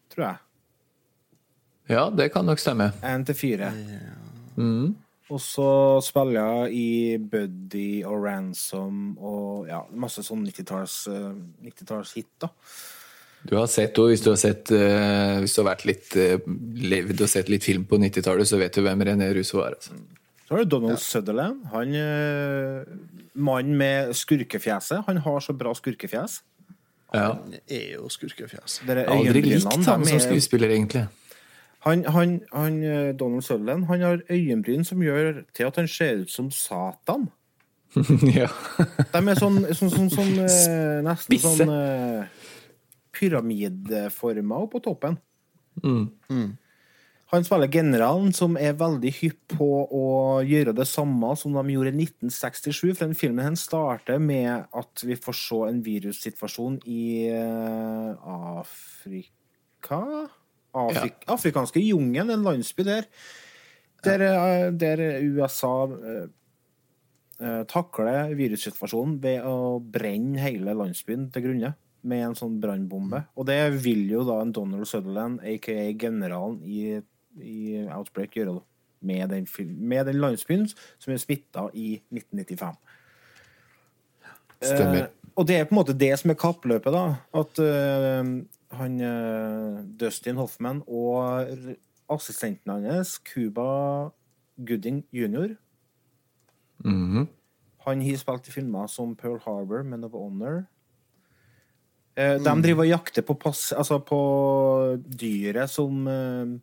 [0.09, 0.39] tror jeg.
[1.91, 2.91] Ja, det kan nok stemme.
[3.03, 3.73] Én til fire.
[4.55, 4.95] Mm.
[5.31, 11.29] Og så spiller jeg i Buddy og Ransom og ja, masse sånn 90-talls eh,
[11.67, 12.51] 90-tallshit, da.
[13.47, 16.35] Du har sett, henne hvis du har sett uh, Hvis du har vært litt uh,
[16.77, 19.79] levd og sett litt film på 90-tallet, så vet du hvem René Russo er.
[19.79, 19.97] Altså.
[20.45, 21.63] Så har du Donald Sutherland.
[21.73, 22.83] Han uh,
[23.33, 25.03] Mannen med skurkefjeset.
[25.07, 26.41] Han har så bra skurkefjes.
[27.13, 27.33] Ja.
[27.33, 28.81] Han er jo skurkefjes.
[28.87, 31.07] Jeg har aldri likt ham som er- skuespiller, egentlig.
[31.81, 36.21] Han, han, han, eh, Donald Sutherland han har øyenbryn som gjør til at han ser
[36.21, 37.29] ut som Satan.
[38.37, 38.47] ja.
[39.11, 41.55] De er sånn, sånn, sånn, sånn eh, nesten Spisse.
[41.57, 42.27] sånn uh,
[43.17, 45.17] pyramideformer på toppen.
[45.83, 46.11] Mm.
[47.31, 50.07] Han spiller generalen som er veldig hypp på å
[50.43, 52.81] gjøre det samme som de gjorde i 1967.
[52.89, 60.01] For den filmen hen starter med at vi får se en virussituasjon i eh, Afrika
[60.71, 63.07] Afrik Afrikanske jungelen, en landsby der.
[64.03, 72.25] Der, eh, der USA eh, takler virussituasjonen ved å brenne hele landsbyen til grunne med
[72.25, 73.23] en sånn brannbombe.
[73.37, 76.99] Og det vil jo da en Donald Sutherland, aka generalen i,
[77.39, 78.63] i Outbreak, gjøre da,
[79.01, 79.47] med den,
[79.79, 82.75] med den landsbyen som er smitta i 1995.
[84.61, 85.05] Stemmer.
[85.05, 87.05] Eh, og det er på en måte det som er kappløpet, da.
[87.39, 88.31] At eh,
[88.77, 91.47] han eh, Dustin Hoffman og
[92.11, 94.11] assistenten hans, Cuba
[94.59, 95.55] Gooding jr.
[96.83, 97.29] Mhm.
[97.87, 100.65] Han har spilt i filmer som Pearl Harbor, Men of Honor.
[102.15, 104.19] Eh, De driver og jakter på, pass, altså på
[105.07, 106.59] dyret som eh,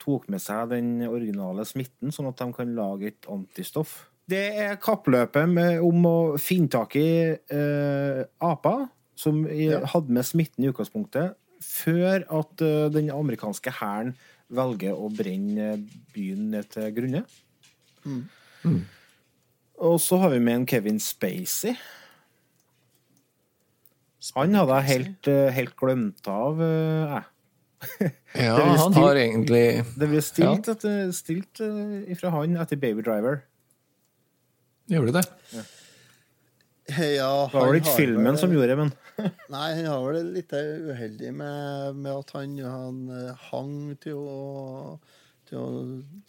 [0.00, 4.06] tok med seg den originale smitten, sånn at de kan lage et antistoff.
[4.30, 8.86] Det er kappløpet med, om å finne tak i eh, aper
[9.20, 9.82] som ja.
[9.92, 14.14] hadde med smitten i utgangspunktet, før at uh, den amerikanske hæren
[14.50, 15.74] velger å brenne
[16.14, 17.24] byen ned til grunne.
[19.80, 21.76] Og så har vi med en Kevin Spacey.
[24.36, 27.24] Han hadde jeg helt, eh, helt glemt av, eh, jeg.
[27.80, 29.62] Ja, Det blir han har egentlig
[29.98, 33.40] Det ble stilt, etter, stilt eh, ifra han etter Baby Driver.
[34.90, 35.22] Gjorde det?
[36.90, 38.92] Ja, Det var vel ikke filmen vel- som gjorde det, men
[39.54, 44.98] Nei, han har vel litt uheldig med, med at han, han eh, hang til å,
[45.48, 45.68] til å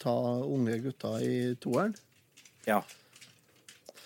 [0.02, 0.14] ta
[0.46, 1.94] unge gutter i toeren.
[2.68, 2.82] ja.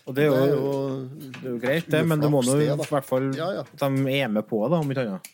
[0.07, 2.39] Og det er jo, Det er jo- det er jo greit, det, men det må
[2.47, 3.65] nå i hvert fall Ja, ja.
[3.67, 5.27] at de er med på det, om ikke annet.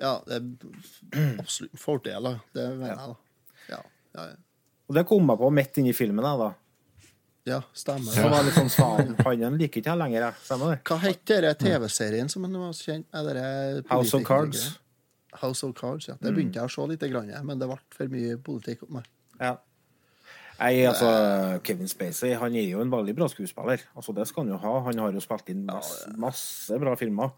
[0.00, 2.40] Ja, det er absolutt fordeler.
[2.42, 2.54] fordel.
[2.56, 3.66] Det mener jeg, da.
[3.72, 3.82] Ja,
[4.18, 4.38] ja, ja.
[4.86, 6.50] Og det kom jeg på midt inni filmen, da.
[7.48, 8.14] ja stemmer.
[8.14, 10.40] Så var jeg litt sånn faen, han liker ikke jeg lenger, jeg.
[10.46, 10.80] Stemmer det?
[10.86, 13.86] Hva het denne TV-serien som han var kjent med?
[13.90, 14.66] House of Cards.
[15.36, 16.18] House of Cards, ja.
[16.20, 17.08] Det begynte jeg å se litt,
[17.44, 19.08] men det ble for mye politikk opp meg.
[19.40, 19.56] Ja.
[20.56, 21.08] Nei, altså,
[21.66, 23.82] Kevin Spacey han er jo en veldig bra skuespiller.
[23.94, 24.74] Altså, Det skal han jo ha.
[24.86, 27.34] Han har jo spilt inn masse, masse bra filmer.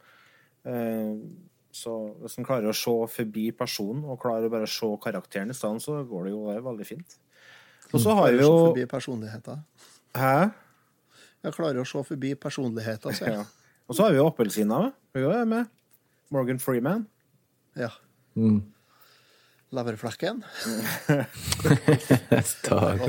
[1.78, 5.56] Så hvis en klarer å se forbi personen og klarer å bare se karakteren i
[5.56, 7.10] stedet, så går det jo veldig fint.
[7.92, 9.56] Og så har vi jo Forbi personligheter.
[10.18, 10.32] Hæ?
[11.46, 13.36] Jeg klarer å se forbi personligheter, sier Ja.
[13.38, 13.46] jeg.
[13.88, 14.80] Og så har vi jo Appelsina.
[15.14, 15.66] Hun er med.
[16.34, 17.06] Morgan Freeman.
[17.78, 17.88] Ja.
[18.34, 18.58] Mm.
[19.72, 20.42] Leverflekken.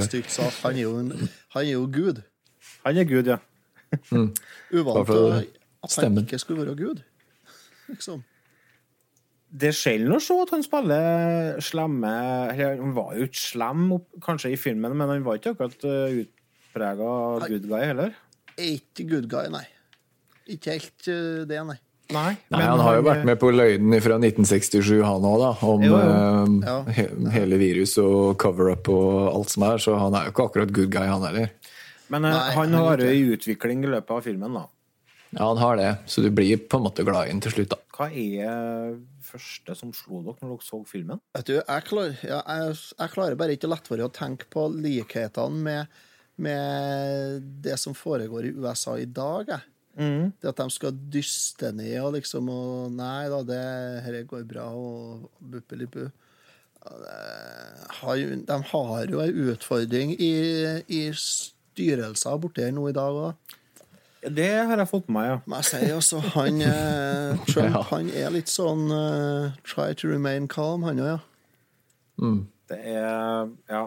[0.06, 0.62] Stygt sagt.
[0.64, 1.12] Han er jo, en,
[1.56, 2.22] han er jo Gud.
[2.86, 3.38] Han er Gud, ja.
[4.12, 4.30] Mm.
[4.72, 5.10] Uvant
[5.82, 7.02] at han ikke skulle være Gud.
[7.90, 8.22] Liksom.
[9.50, 12.10] Det skjer sjelden å se at han spiller slemme
[12.54, 13.88] Han var jo ikke slem
[14.22, 18.14] kanskje i filmen, men han var ikke akkurat uh, utprega good guy heller.
[18.60, 19.66] Er ikke good guy, nei.
[20.50, 21.78] Ikke helt eh, det, nei.
[22.10, 25.50] Nei, Nei, han har jo vært med på løgnen fra 1967, han òg, da.
[25.70, 26.00] Om Jo, jo.
[26.02, 26.78] eh, Ja.
[26.98, 29.78] he hele virus og cover-up og alt som er.
[29.78, 31.52] Så han er jo ikke akkurat good guy, han heller.
[32.10, 34.66] Men Nei, han har jo i utvikling i løpet av filmen, da.
[35.38, 35.92] Ja, han har det.
[36.10, 37.82] Så du blir på en måte glad i ham til slutt, da.
[37.94, 38.96] Hva er
[39.30, 41.22] første som slo dere når dere så filmen?
[41.38, 44.50] Vet du, jeg, klar, ja, jeg, jeg klarer bare ikke å lett være å tenke
[44.54, 46.00] på likhetene med,
[46.42, 49.54] med det som foregår i USA i dag.
[49.56, 49.68] Jeg.
[50.00, 50.32] Mm.
[50.40, 53.62] Det at de skal dyste ned og liksom og Nei da, det
[54.06, 56.08] dette går bra, og buppelipu.
[56.80, 57.16] De
[58.00, 60.34] har jo en utfordring i,
[60.88, 63.58] i styrelser borti her nå i dag òg.
[64.20, 65.36] Det har jeg fått med meg, ja.
[65.48, 67.84] Men jeg sier også, han eh, Trump Ja.
[67.94, 71.20] han er litt sånn eh, Try to remain calm, han òg, ja.
[72.20, 72.42] Mm.
[72.70, 73.86] Det er Ja.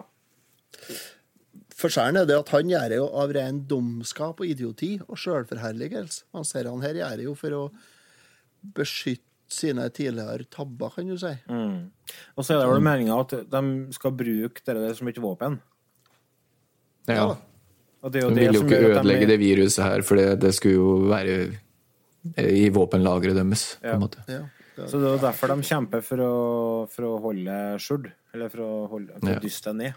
[1.77, 6.23] Forskjellen er det at han gjør det jo av ren dumskap og idioti og sjølforherligelse.
[6.37, 7.61] Han ser han her gjør det jo for å
[8.77, 11.33] beskytte sine tidligere tabber, kan du si.
[11.51, 11.89] Mm.
[12.37, 13.61] Og så er det vel meninga at de
[13.93, 15.59] skal bruke det som et våpen.
[17.09, 17.17] Ja.
[17.19, 17.27] Ja.
[18.03, 20.01] Og det er jo De det ville jo som ikke ødelegge de- det viruset her,
[20.03, 21.35] for det, det skulle jo være
[22.37, 23.77] i våpenlageret deres.
[23.81, 24.23] på en måte.
[24.27, 24.41] Ja.
[24.87, 28.07] Så det er derfor de kjemper for å, for å holde skjult.
[28.33, 29.37] Eller for å, holde, for Ja.
[29.39, 29.93] å dyste det ned.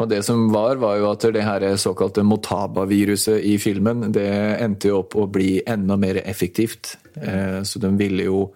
[0.00, 4.88] Og det som var, var jo at det her såkalte Motaba-viruset i filmen, det endte
[4.88, 6.96] jo opp å bli enda mer effektivt.
[7.16, 8.52] Eh, Så de ville jo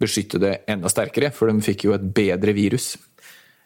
[0.00, 2.96] beskytte det enda sterkere, for de fikk jo et bedre virus.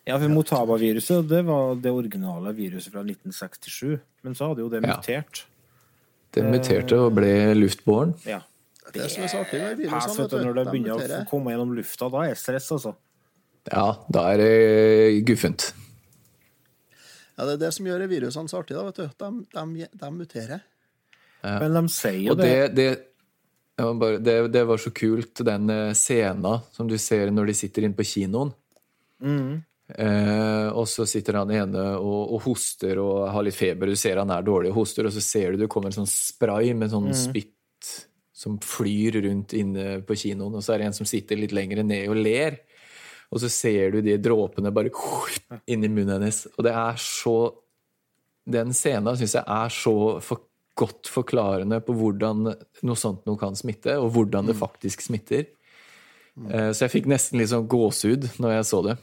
[0.06, 4.00] Ja, for Motaba-viruset det var det originale viruset fra 1967.
[4.26, 4.96] Men så hadde jo det Ja.
[4.96, 5.44] mutert.
[6.32, 8.14] Det muterte og ble luftbåren.
[8.26, 8.40] Ja.
[8.92, 10.22] Det er som er så artig med Pass, virusene.
[10.24, 12.94] vet du, når det De begynner å komme gjennom lufta, da er det stress, altså.
[13.70, 15.72] Ja, da er det guffent.
[17.38, 19.06] Ja, det er det som gjør virusene så artige, da, vet du.
[19.22, 20.60] De, de, de muterer.
[21.42, 21.58] Ja.
[21.62, 22.74] Men de sier jo det.
[22.74, 22.88] det,
[23.78, 27.86] det, bare, det, det var så kult, den scena som du ser når de sitter
[27.86, 28.52] inne på kinoen.
[29.22, 29.62] Mm.
[29.98, 33.86] Eh, og så sitter han ene og, og hoster og har litt feber.
[33.92, 36.08] Du ser han er dårlig og hoster, og så ser du det kommer en sånn
[36.10, 37.18] spray med sånn Mm.
[37.18, 37.90] spytt
[38.32, 40.54] som flyr rundt inne på kinoen.
[40.56, 42.56] Og så er det en som sitter litt lenger ned og ler.
[43.32, 44.90] Og så ser du de dråpene bare
[45.68, 46.46] inni munnen hennes.
[46.58, 47.36] Og det er så
[48.44, 50.40] Den scenen syns jeg er så for,
[50.74, 52.40] godt forklarende på hvordan
[52.82, 54.46] noe sånt noe kan smitte, og hvordan Mm.
[54.48, 55.46] det faktisk smitter.
[56.50, 58.98] Eh, Så jeg fikk nesten litt sånn gåsehud når jeg så det.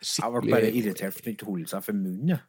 [0.00, 2.40] Jeg ble bare irritert for at hun ikke holdt seg for munnen.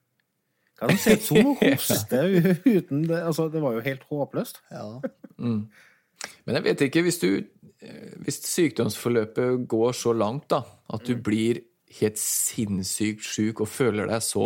[0.82, 2.36] Hva er det som sitter sånn og hoster
[2.66, 3.20] uten det?
[3.22, 4.62] Altså, det var jo helt håpløst.
[4.74, 4.86] Ja.
[5.38, 5.66] Mm.
[6.46, 11.16] Men jeg vet ikke, hvis du eh, Hvis sykdomsforløpet går så langt, da, at du
[11.18, 11.64] blir
[12.00, 14.46] helt sinnssykt sjuk og føler deg så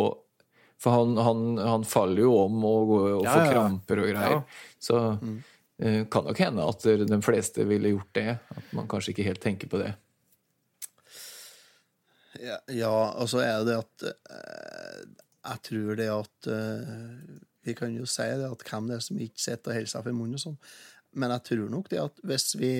[0.82, 3.52] For han, han, han faller jo om og, går, og får ja, ja.
[3.54, 4.40] kramper og greier.
[4.40, 4.72] Ja.
[4.88, 5.38] Så mm.
[6.12, 8.34] kan nok hende at de fleste ville gjort det.
[8.58, 9.94] At man kanskje ikke helt tenker på det.
[12.42, 15.02] Ja, ja, og så er det at eh,
[15.46, 17.36] Jeg tror det at eh,
[17.68, 20.08] Vi kan jo si det at hvem det er som ikke sitter og holder seg
[20.08, 20.58] for munnen og sånn,
[21.16, 22.74] men jeg tror nok det at hvis vi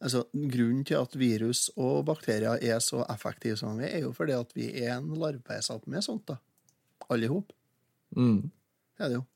[0.00, 4.14] Altså, Grunnen til at virus og bakterier er så effektive som vi er, er jo
[4.16, 6.38] fordi at vi er en larvesatt med sånt, da.
[7.12, 7.52] Alle i hop.
[8.16, 8.48] Mm.
[8.96, 9.26] Det er det jo.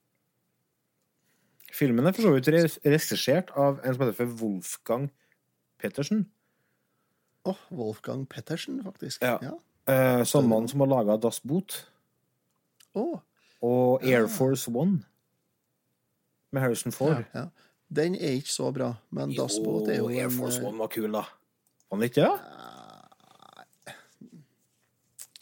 [1.74, 2.48] Filmen er for så vidt
[2.86, 5.10] regissert av en som heter for Wolfgang
[5.82, 6.24] Pettersen.
[7.44, 9.22] Å, Wolfgang Pettersen, faktisk.
[9.22, 9.38] Ja.
[9.42, 9.52] Ja.
[9.86, 11.82] Eh, som mann som har laga Das Boot
[12.94, 13.18] Oh.
[13.62, 15.02] og Air Force One
[16.52, 17.24] med Harrison Ford.
[17.34, 17.46] ja.
[17.94, 20.78] Den er ikke så bra, men Das Boot er jo Air en Force eh, One
[20.78, 21.24] var kul, da.
[21.90, 22.40] Var den ikke det?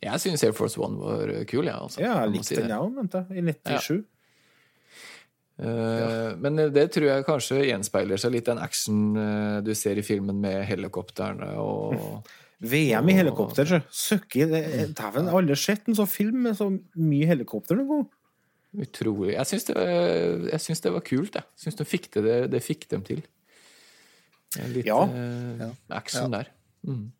[0.02, 1.74] Jeg syns Air Force One var kul, jeg.
[1.78, 2.00] Altså.
[2.02, 3.38] Ja, jeg likte si den, jeg òg, mente jeg.
[3.38, 4.04] I 97.
[5.58, 10.02] Eh, Men det tror jeg kanskje gjenspeiler seg litt den action eh, du ser i
[10.06, 12.24] filmen med helikoptrene og
[12.62, 13.80] VM i helikopter, sjø.
[13.90, 18.10] Søkke det- Dæven, har aldri sett en sånn film med så mye helikopter noen gang.
[18.86, 19.34] Utrolig.
[19.34, 21.44] Jeg syns det, det var kult, jeg.
[21.60, 23.20] Syns de fikk det, det, fikk dem til.
[24.72, 25.02] Litt Ja.
[25.04, 26.46] eh, action der.
[26.86, 27.10] Mm.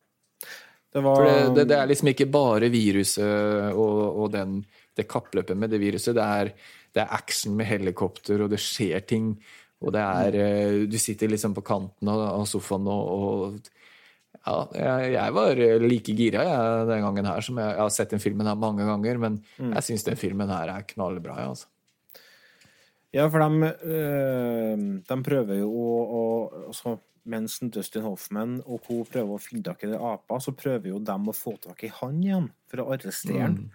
[0.92, 1.24] Det var
[1.54, 4.58] det, det er liksom ikke bare viruset og, og den,
[4.96, 6.14] det kappløpet med det viruset.
[6.14, 6.52] Det er,
[6.92, 9.32] det er action med helikopter, og det skjer ting.
[9.82, 13.70] Og det er eh, Du sitter liksom på kanten av, sofaen og, og
[14.42, 18.10] Ja, jeg, jeg var like gira jeg, den gangen her som jeg, jeg har sett
[18.14, 19.74] den filmen her mange ganger, men Mm.
[19.76, 21.66] jeg syns den filmen her er knallbra, Ja, altså.
[23.12, 26.22] Ja, for de, øh, de prøver jo å, å
[26.68, 29.04] altså, Mens Dustin Hoffman og co.
[29.06, 31.90] prøver å finne tak i det apa, så prøver jo de å få tak i
[32.00, 33.52] han igjen for å arrestere han.
[33.60, 33.68] Mm.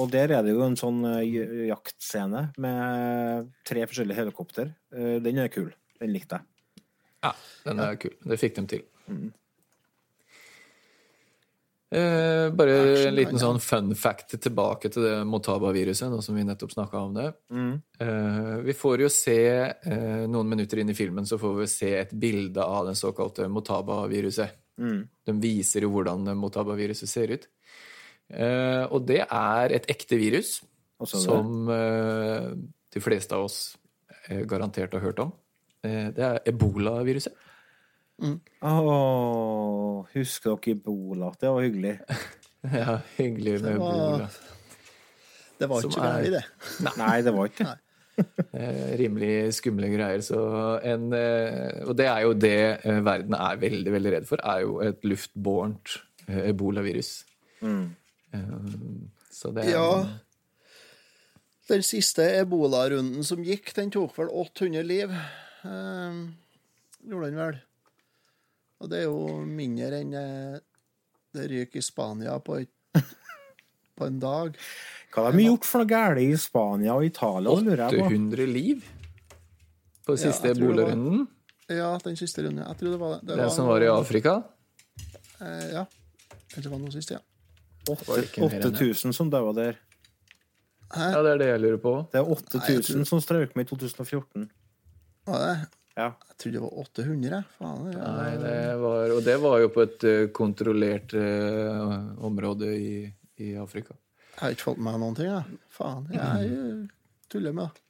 [0.00, 4.72] Og der er det jo en sånn eh, jaktscene med tre forskjellige helikopter.
[4.94, 5.70] Eh, Den er kul.
[6.00, 6.84] Den likte jeg.
[7.22, 7.34] Ja,
[7.68, 8.16] den er kul.
[8.26, 8.86] Det fikk de til.
[9.06, 9.30] Mm.
[11.92, 16.44] Eh, bare Action, en liten sånn fun fact tilbake til det Motaba-viruset, nå som vi
[16.48, 17.26] nettopp snakka om det.
[17.52, 17.74] Mm.
[18.00, 19.36] Eh, vi får jo se,
[19.68, 23.44] eh, noen minutter inn i filmen, så får vi se et bilde av den såkalte
[23.52, 24.56] Motaba-viruset.
[24.80, 25.02] Mm.
[25.26, 27.44] De viser jo hvordan Motaba-viruset ser ut.
[28.30, 30.60] Eh, og det er et ekte virus
[31.04, 32.52] som eh,
[32.94, 33.56] de fleste av oss
[34.28, 35.32] eh, garantert har hørt om.
[35.84, 37.34] Eh, det er ebola-viruset.
[38.62, 41.32] Åh, husker dere Ebola?
[41.40, 41.96] Det var hyggelig.
[42.62, 44.28] Ja, hyggelig med Det var- ebola.
[45.58, 46.92] Det var Som ikke gærent, er- det.
[47.00, 47.78] Nei, det var ikke det.
[48.52, 50.20] Eh, rimelig skumle greier.
[50.22, 50.38] Så
[50.84, 51.06] en,
[51.88, 52.52] og det er jo det
[53.02, 55.94] verden er veldig veldig redd for, er jo et luftbårent
[56.28, 57.24] ebolavirus.
[57.64, 57.88] Mm.
[58.32, 58.52] Eh,
[59.30, 60.18] så det er Ja.
[61.68, 65.12] Den siste ebola-runden som gikk, den tok vel 800 liv.
[65.64, 66.16] Eh,
[67.06, 67.60] gjorde den vel.
[68.82, 70.58] Og det er jo mindre enn eh,
[71.32, 73.04] det ryker i Spania på, et,
[73.96, 74.58] på en dag.
[75.14, 77.54] Hva har de gjort for noe galt i Spania og Italia?
[77.62, 78.10] lurer jeg på?
[78.10, 78.84] 800 liv
[80.02, 81.26] på den siste ja, ebolarunden.
[81.70, 82.64] Ja, den siste runden.
[82.66, 83.36] Jeg tror det var det.
[83.38, 84.42] Den som var i Afrika.
[85.38, 85.86] Eh, ja.
[86.52, 87.22] Kanskje det var noe sist, ja.
[87.88, 89.78] 8000 som daua der.
[90.92, 91.92] Ja, det er det jeg lurer på.
[92.12, 94.50] Det er 8000 tror- som strøk med i 2014.
[95.26, 95.54] Var det?
[95.96, 96.08] Ja.
[96.28, 97.30] Jeg trodde det var 800.
[97.30, 97.44] jeg.
[97.58, 98.12] Faen, ja.
[98.16, 102.94] Nei, det var, og det var jo på et eh, kontrollert uh, område i,
[103.38, 103.96] i Afrika.
[104.32, 105.58] Jeg har ikke fått med meg noen ting, jeg.
[105.72, 106.06] Faen.
[106.12, 106.88] Jeg
[107.32, 107.88] tuller med det.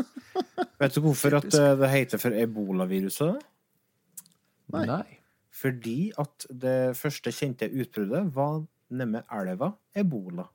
[0.80, 3.40] Vet du hvorfor at eh, det heter for ebolaviruset?
[4.72, 4.84] Nei.
[4.88, 5.06] Nei.
[5.60, 10.46] Fordi at det første kjente utbruddet var nemme elva Ebola.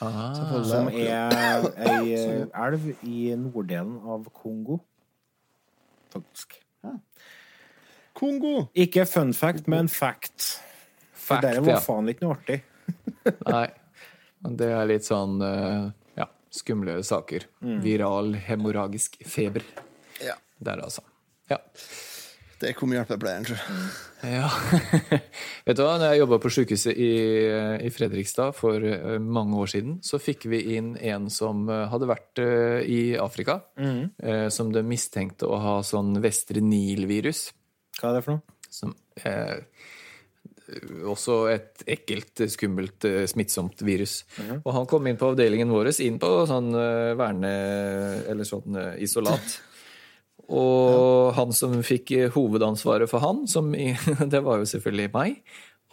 [0.00, 1.32] Ah, Som er
[1.80, 4.80] ei eh, elv i norddelen av Kongo.
[6.12, 6.58] Faktisk.
[8.16, 8.66] Kongo!
[8.74, 10.60] Ikke fun fact, men fact.
[11.14, 11.80] For det var ja.
[11.84, 12.60] faen ikke noe artig.
[13.54, 13.68] Nei.
[14.40, 17.46] Men Det er litt sånn eh, ja, skumle saker.
[17.84, 19.64] Viral hemorragisk feber.
[20.24, 20.36] Ja.
[20.60, 21.04] Der, altså.
[21.50, 21.60] Ja.
[22.60, 24.34] Det kom hjelpepleieren, tror jeg.
[24.34, 24.48] ja.
[25.66, 27.08] Vet du hva, når jeg jobba på sykehuset i,
[27.86, 32.08] i Fredrikstad for eh, mange år siden, så fikk vi inn en som eh, hadde
[32.10, 34.10] vært eh, i Afrika, Mm.
[34.52, 37.46] som de mistenkte å ha sånn Vestre Nil-virus.
[37.96, 38.58] Hva er det for noe?
[38.70, 38.92] Som,
[39.24, 39.56] eh,
[41.08, 43.02] også et ekkelt, skummelt,
[43.32, 44.20] smittsomt virus.
[44.60, 46.70] Og han kom inn på avdelingen vår, inn på sånn
[47.18, 47.50] verne...
[48.30, 49.56] Eller sånn isolat.
[50.50, 53.70] Og han som fikk eh, hovedansvaret for han, som
[54.34, 55.42] det var jo selvfølgelig meg.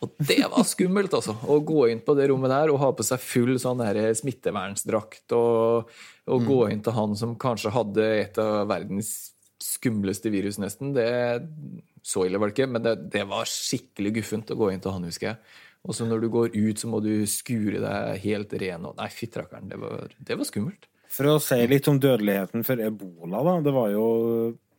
[0.06, 1.34] Og det var skummelt, altså.
[1.34, 5.34] Å gå inn på det rommet der og ha på seg full sånn der smittevernsdrakt
[5.38, 5.90] og,
[6.30, 9.32] og gå inn til han som kanskje hadde et av verdens
[9.64, 10.94] skumleste virus, nesten.
[10.94, 11.08] Det
[12.06, 14.94] Så ille var det ikke, men det, det var skikkelig guffent å gå inn til
[14.94, 15.42] han, husker jeg.
[15.88, 18.86] Og så når du går ut, så må du skure deg helt ren.
[18.86, 19.80] Og, nei, fyttrakkeren, det,
[20.30, 20.88] det var skummelt.
[21.18, 23.56] For å si litt om dødeligheten for ebola, da.
[23.66, 24.08] Det var jo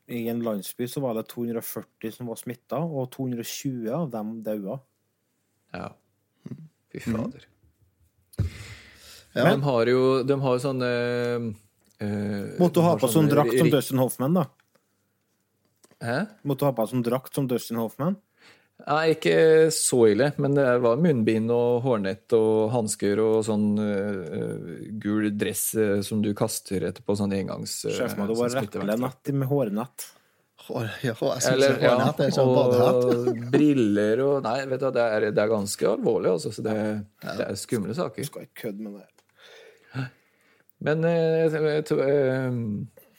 [0.09, 4.79] I en landsby så var det 240 som var smitta, og 220 av dem daua.
[5.75, 5.91] Ja.
[6.93, 7.49] Fy fader.
[9.35, 9.43] Ja.
[9.43, 10.89] Men de har jo de har sånne
[12.01, 14.47] eh, Måtte du ha på sånn drakt som Dustin Hoffman, da?
[16.03, 16.17] Hæ?
[16.47, 18.17] Måtte du ha på sånn drakt som Dustin Hoffman?
[18.87, 19.33] Nei, ikke
[19.75, 24.69] så ille, men det var munnbind og hårnett og hansker og sånn uh,
[25.03, 27.75] gul dress uh, som du kaster etterpå, sånn engangs...
[27.89, 30.07] uh, Ser for du var replenett med hårnett.
[30.69, 31.15] Hår, ja,
[31.51, 33.05] Eller, ja, det er sånn badehatt.
[33.11, 36.55] og briller og Nei, vet du, det er, det er ganske alvorlig, altså.
[36.55, 36.75] Så det,
[37.25, 38.31] det er skumle saker.
[38.31, 40.07] Skal ikke kødde med det.
[40.87, 41.57] Men eh,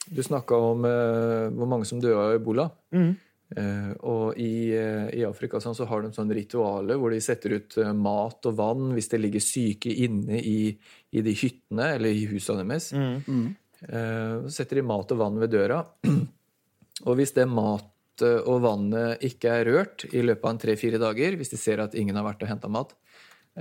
[0.07, 2.69] du snakka om hvor mange som døde av ebola.
[2.95, 3.17] Mhm.
[3.55, 7.57] Eh, og i, eh, i Afrika sånn, så har de sånn ritualer hvor de setter
[7.57, 10.73] ut eh, mat og vann hvis det ligger syke inne i,
[11.09, 12.91] i de hyttene eller i husene deres.
[12.93, 13.47] Mm.
[13.87, 15.81] Eh, så setter de mat og vann ved døra.
[17.07, 17.89] og hvis det mat
[18.19, 21.79] matet og vannet ikke er rørt i løpet av en tre-fire dager, hvis de ser
[21.79, 22.95] at ingen har vært og henta mat,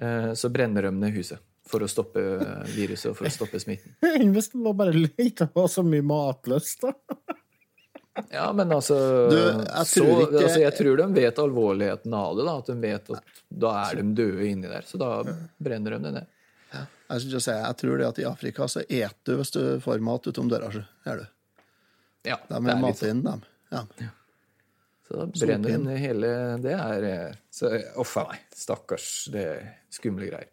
[0.00, 2.20] eh, så brenner de ned huset for å stoppe
[2.74, 3.92] viruset og for å stoppe smitten.
[4.32, 6.94] Hvis det var bare ikke var så mye matløst, da.
[8.32, 8.96] Ja, men altså,
[9.30, 12.44] Du, jeg så, tror ikke- altså Jeg tror de vet alvorligheten av det.
[12.48, 14.82] da, At de vet at da er de døde inni der.
[14.82, 15.22] Så da
[15.62, 16.26] brenner de det ned.
[17.08, 20.00] Jeg, skulle si, jeg tror det at i Afrika så et du hvis du får
[20.04, 20.68] mat utom døra.
[20.70, 21.26] så Gjør du.
[22.28, 23.42] Ja, De er er litt matin, dem.
[23.72, 23.82] Ja.
[25.08, 26.28] Så da brenner de hele
[26.60, 28.40] Det er Å, så, Uff a meg.
[28.52, 29.30] Stakkars.
[29.32, 30.50] Det er skumle greier.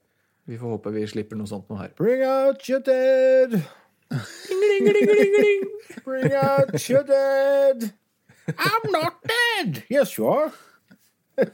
[0.48, 1.90] Vi får håpe vi slipper noe sånt nå her.
[1.98, 3.58] Bring out your dead!
[6.06, 7.94] Bring out your dead!
[8.48, 9.84] I'm not dead!
[9.90, 10.52] Yes, you are.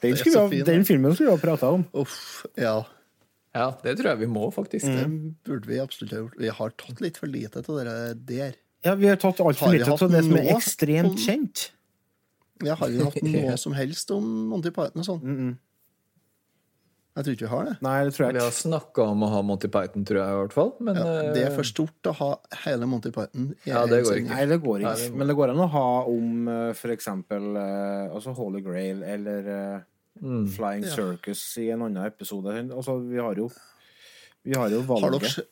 [0.00, 1.84] den, skulle vi ha, den filmen skulle vi ha prata om.
[1.92, 2.84] Uff, ja.
[3.56, 4.84] Ja, det tror jeg vi må, faktisk.
[4.86, 5.06] Det
[5.48, 6.36] burde vi absolutt ha gjort.
[6.40, 7.94] Vi har tatt litt for lite av det
[8.28, 8.52] der.
[8.84, 11.70] Ja, Vi har tatt altfor lite til av det som er ekstremt om- kjent.
[12.64, 15.56] Ja, har vi hatt noe som helst om Monty Python og sånn?
[17.16, 17.74] Jeg tror ikke vi har det.
[17.80, 18.40] Nei, det tror jeg ikke.
[18.42, 20.72] Vi har snakka om å ha Monty Python, tror jeg i hvert fall.
[20.84, 22.28] Men Ja, det er eh, for stort å ha
[22.66, 23.46] hele Monty Python.
[23.64, 24.28] i Ja, det går ikke.
[24.34, 26.80] Nei, det går Nei, det går- Men det går an å ha om f.eks.
[26.82, 29.80] for eksempel eh, altså Holy Grail eller eh,
[30.16, 30.46] Mm.
[30.48, 30.94] Flying Ja.
[30.94, 32.46] Circus i en annen episode.
[32.72, 33.50] Altså, vi har jo
[34.42, 35.46] Vi har jo Har dere, valget.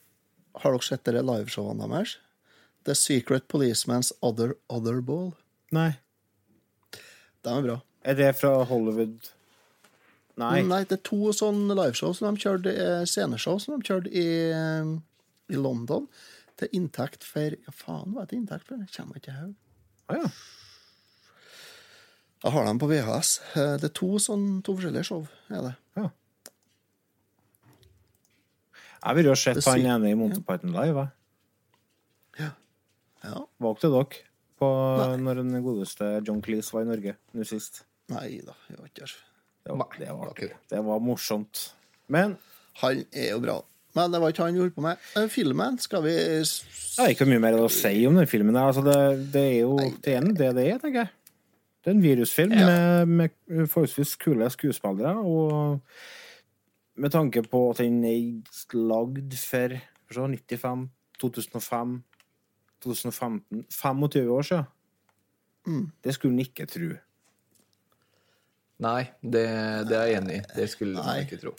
[0.55, 2.15] har dere sett dere liveshowene deres?
[2.83, 5.35] The Secret Policeman's Other, Other Ball.
[5.71, 5.97] Nei.
[7.43, 7.81] De er bra.
[8.03, 9.29] Er det fra Hollywood
[10.37, 10.61] Nei.
[10.67, 14.25] Nei, det er to sånne liveshow som de kjørte, eh, sceneshow som de kjørte i,
[14.51, 14.89] eh,
[15.55, 16.07] i London.
[16.59, 18.77] Til inntekt for Ja, faen, hva er det inntekt for?
[18.77, 19.53] Det kommer ikke her.
[20.09, 20.29] Ah, ja.
[22.43, 23.39] Jeg har dem på VHS.
[23.55, 25.27] Eh, Det er to, sånn, to forskjellige show.
[25.49, 25.75] Er det.
[25.97, 26.09] Ja.
[29.05, 30.95] Jeg ville jo sett han ene i Monty Python live.
[32.39, 32.51] jeg.
[33.25, 33.39] Ja.
[33.61, 34.19] Valgte dere
[34.59, 34.67] på
[35.17, 37.83] når den godeste John Cleese var i Norge nå sist?
[38.09, 39.15] Nei da, jeg var ikke der.
[39.65, 40.51] Det var, det var, artig.
[40.69, 41.61] det var morsomt.
[42.07, 42.37] Men
[42.81, 43.55] Han er jo bra.
[43.95, 45.03] Men det var ikke han vi holdt på med.
[45.17, 48.55] Eh, Filmen skal vi jeg har ikke mye mer å si om den filmen.
[48.59, 51.09] Altså, det, det er jo det er det det er, tenker jeg.
[51.83, 55.11] Det er en virusfilm med, med forholdsvis kule skuespillere.
[55.19, 55.81] Og
[56.95, 60.89] med tanke på at den er lagd for for 95,
[61.19, 62.03] 2005,
[62.83, 64.63] 2015 25 år siden.
[65.65, 65.91] Mm.
[66.03, 66.89] Det skulle en ikke tro.
[68.83, 69.45] Nei, det,
[69.87, 70.41] det er jeg enig i.
[70.55, 71.53] Det skulle man ikke tro.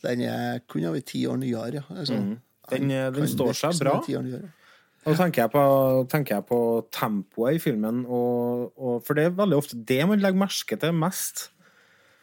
[0.00, 1.82] Den er, kunne ha vært ti år nyere.
[1.82, 1.84] Ja.
[1.92, 2.38] Altså, mm.
[2.70, 3.98] Den, den står seg bra.
[5.08, 5.62] Og tenker jeg på,
[6.12, 6.60] tenker jeg på
[6.92, 10.96] tempoet i filmen, og, og, for det er veldig ofte det man legger merke til
[10.96, 11.48] mest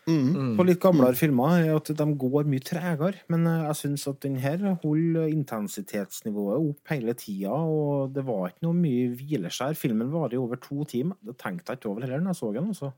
[0.07, 0.53] Mm.
[0.55, 3.19] på litt gamlere filmer, er at de går mye tregere.
[3.27, 8.47] Men eh, jeg syns at den her holder intensitetsnivået opp hele tida, og det var
[8.47, 9.75] ikke noe mye hvileskjær.
[9.75, 11.19] Filmen varer i over to timer.
[11.19, 12.71] Det tenkte jeg ikke over heller når jeg så den.
[12.71, 12.91] altså.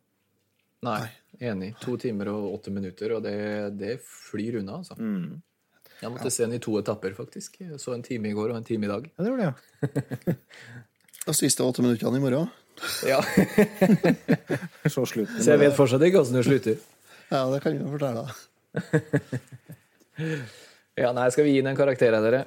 [0.85, 1.09] Nei,
[1.43, 1.73] enig.
[1.83, 3.35] To timer og åtte minutter, og det,
[3.79, 4.95] det flyr unna, altså.
[4.95, 5.41] Mm.
[5.99, 7.59] Jeg måtte se den i to etapper, faktisk.
[7.59, 9.09] Jeg så en time i går og en time i dag.
[9.11, 10.37] Ja, det gjorde jeg.
[11.27, 12.47] Og siste åtte minuttene i morgen.
[13.03, 13.19] Ja.
[14.93, 15.41] Så slutten.
[15.43, 16.79] Så jeg vet fortsatt ikke hvordan det slutter.
[17.29, 18.23] Ja, det kan jeg jo fortelle.
[20.97, 22.39] Ja, nei, skal vi gi den en karakter her, dere?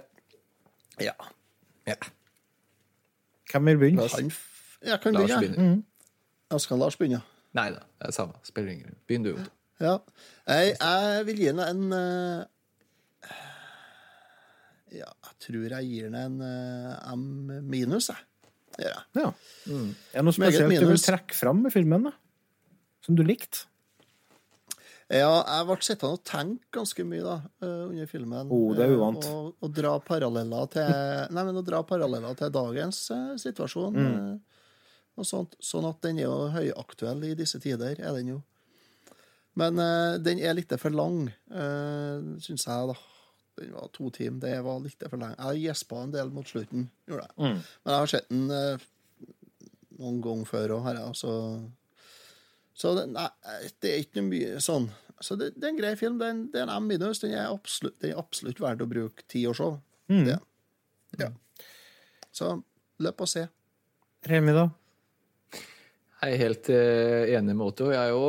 [0.98, 1.12] Ja.
[1.86, 1.94] ja.
[3.52, 4.08] Hvem vil begynne?
[4.10, 4.32] Han,
[4.82, 5.54] jeg kan Lars begynne.
[5.54, 5.78] begynner.
[6.50, 7.22] Ja, skal Lars begynne?
[7.58, 8.38] Nei da, det er samme.
[8.46, 9.00] Spiller ingen rolle.
[9.08, 9.52] Begynn du, Otto.
[9.82, 9.96] Ja.
[10.46, 13.32] Jeg, jeg vil gi henne en uh,
[14.92, 18.28] Ja, jeg tror jeg gir henne en uh, M minus, jeg.
[18.80, 19.02] Jeg.
[19.18, 19.28] Ja.
[19.68, 19.90] Mm.
[20.12, 22.14] Er det noe spesielt du vil trekke fram med filmen, da?
[23.04, 23.66] Som du likte?
[25.12, 28.52] Ja, jeg ble sittende og tenke ganske mye da, eh, under filmen.
[28.54, 29.26] Oh, det er uvant.
[29.28, 30.88] Og, og dra paralleller til
[31.36, 33.98] Nei, men å dra paralleller til dagens uh, situasjon.
[33.98, 34.30] Mm.
[35.12, 35.56] Eh, og sånt.
[35.60, 38.40] Sånn at den er jo høyaktuell i disse tider, er den jo.
[39.60, 42.96] Men eh, den er litt for lang, uh, syns jeg, da.
[43.60, 44.40] Den var to timer.
[44.40, 45.36] Det var litt for lenge.
[45.36, 47.36] Jeg gjespa en del mot slutten, gjorde jeg.
[47.36, 47.58] Mm.
[47.60, 48.86] Men jeg har sett den eh,
[50.00, 51.18] noen ganger før òg, har jeg.
[51.20, 51.32] så
[52.72, 53.28] Så det, nei,
[53.84, 54.88] det er ikke noe mye sånn.
[55.22, 56.16] Så det, det er en grei film.
[56.18, 57.20] Det er en, det er en M minus.
[57.20, 59.68] Den er absolutt, den er absolutt verdt å bruke tid år se.
[60.08, 60.24] Mm.
[60.30, 60.38] Det.
[61.20, 61.28] Ja.
[62.32, 62.54] Så
[63.04, 63.44] løp og se.
[64.32, 64.70] Remi, da?
[66.22, 67.88] Jeg er helt eh, enig med Otto.
[67.90, 68.28] Jeg òg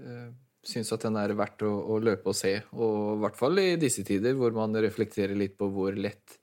[0.00, 0.30] uh,
[0.64, 2.54] syns at den er verdt å, å løpe og se.
[2.72, 6.38] Og i hvert fall i disse tider, hvor man reflekterer litt på hvor lett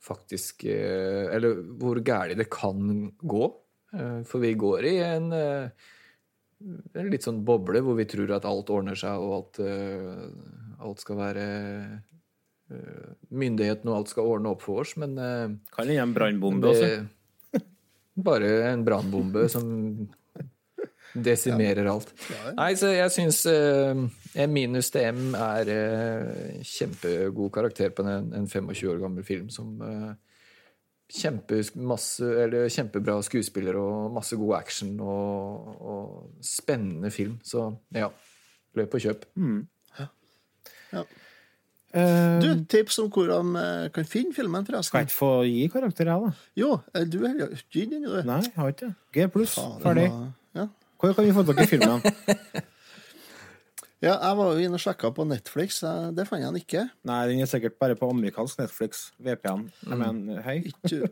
[0.00, 3.48] faktisk eh, Eller hvor gærent det kan gå.
[3.92, 5.90] Eh, for vi går i en, eh,
[6.96, 11.04] en litt sånn boble hvor vi tror at alt ordner seg, og alt, eh, alt
[11.04, 11.46] skal være
[12.72, 16.72] eh, myndighetene og alt skal ordne opp for oss, men eh, Kan hende en brannbombe
[16.72, 16.92] også.
[18.24, 19.66] Bare en brannbombe som
[21.14, 22.12] desimerer alt.
[22.56, 28.46] Nei, så jeg syns uh, minus til M er eh, kjempegod karakter på en, en
[28.46, 29.74] 25 år gammel film som
[31.10, 37.38] kjempe, masse, eller kjempebra skuespiller og masse god action og, og spennende film.
[37.42, 38.08] Så ja,
[38.78, 39.26] løp og kjøp.
[39.34, 39.64] Mm.
[40.92, 41.04] Ja.
[41.90, 44.98] Eh, Du, tips om hvor de eh, kan finne filmen, forresten.
[45.00, 46.32] jeg ikke få gi karakter, jeg, da?
[46.60, 48.12] Jo, eh, du har ikke gitt den, du.
[48.28, 48.94] Nei, jeg har ikke det.
[49.16, 49.56] G pluss.
[49.82, 50.04] Ferdig.
[50.54, 50.68] Ja.
[51.00, 52.04] Hvor kan vi få tak i filmen?
[54.06, 55.80] ja, jeg var jo inne og sjekka på Netflix.
[56.14, 56.84] Det fant jeg den ikke.
[57.10, 59.08] Nei, den er sikkert bare på amerikansk Netflix.
[59.18, 59.66] VPN.
[59.88, 60.60] Jeg mener, hei.
[60.70, 61.10] Ikke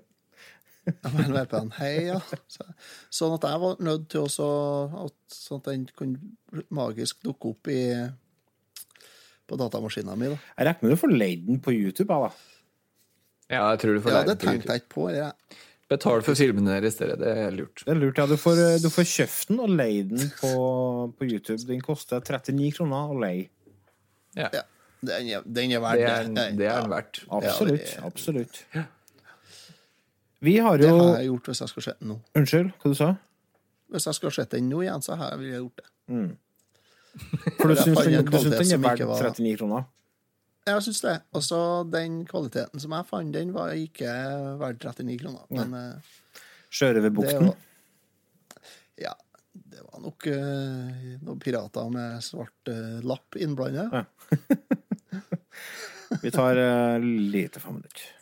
[0.89, 1.73] Jeg mener VPN.
[1.81, 2.21] Hei, ja.
[2.49, 2.65] Så,
[3.19, 4.29] sånn at jeg var nødt til å
[5.29, 7.81] Sånn at den kunne magisk dukke opp i
[9.49, 10.35] på datamaskinen min.
[10.37, 10.39] Da.
[10.59, 12.31] Jeg regner med du får leid den på YouTube, da.
[13.49, 15.09] Ja, jeg tror du får Ja, lære det på tenkte jeg ikke på.
[15.15, 15.31] Ja.
[15.89, 17.15] Betal for filmene deres, dere.
[17.17, 17.81] Det er lurt.
[17.87, 18.27] Det er lurt, ja.
[18.29, 20.51] Du får, du får kjøpt den og leid den på,
[21.17, 21.63] på YouTube.
[21.71, 23.49] Den koster 39 kroner å leie.
[24.37, 24.51] Ja.
[24.53, 24.67] Ja,
[25.01, 26.43] Den er, den er verdt Det er, det.
[26.45, 26.77] er den Ja.
[26.93, 27.23] verdt.
[27.31, 27.81] Absolutt.
[27.87, 28.65] det- Absolutt.
[30.41, 32.19] Vi har Det har jeg gjort hvis jeg skal se den nå.
[32.39, 33.09] Unnskyld, hva du sa
[33.91, 35.89] Hvis jeg skal se den nå igjen, så har jeg gjort det.
[37.59, 39.87] For du syns den, den er verdt var- 39 kroner?
[40.69, 41.15] Jeg syns det.
[41.33, 44.11] Og så den kvaliteten som jeg fant, den var ikke
[44.61, 45.47] verdt 39 kroner.
[45.55, 46.13] Men eh,
[46.69, 47.53] Sjørøverbukten?
[49.01, 49.15] Ja,
[49.53, 53.89] det var nok uh, noen pirater med svart uh, lapp innblandet.
[53.95, 54.05] Ja.
[56.23, 58.18] Vi tar uh, lite fem minutter.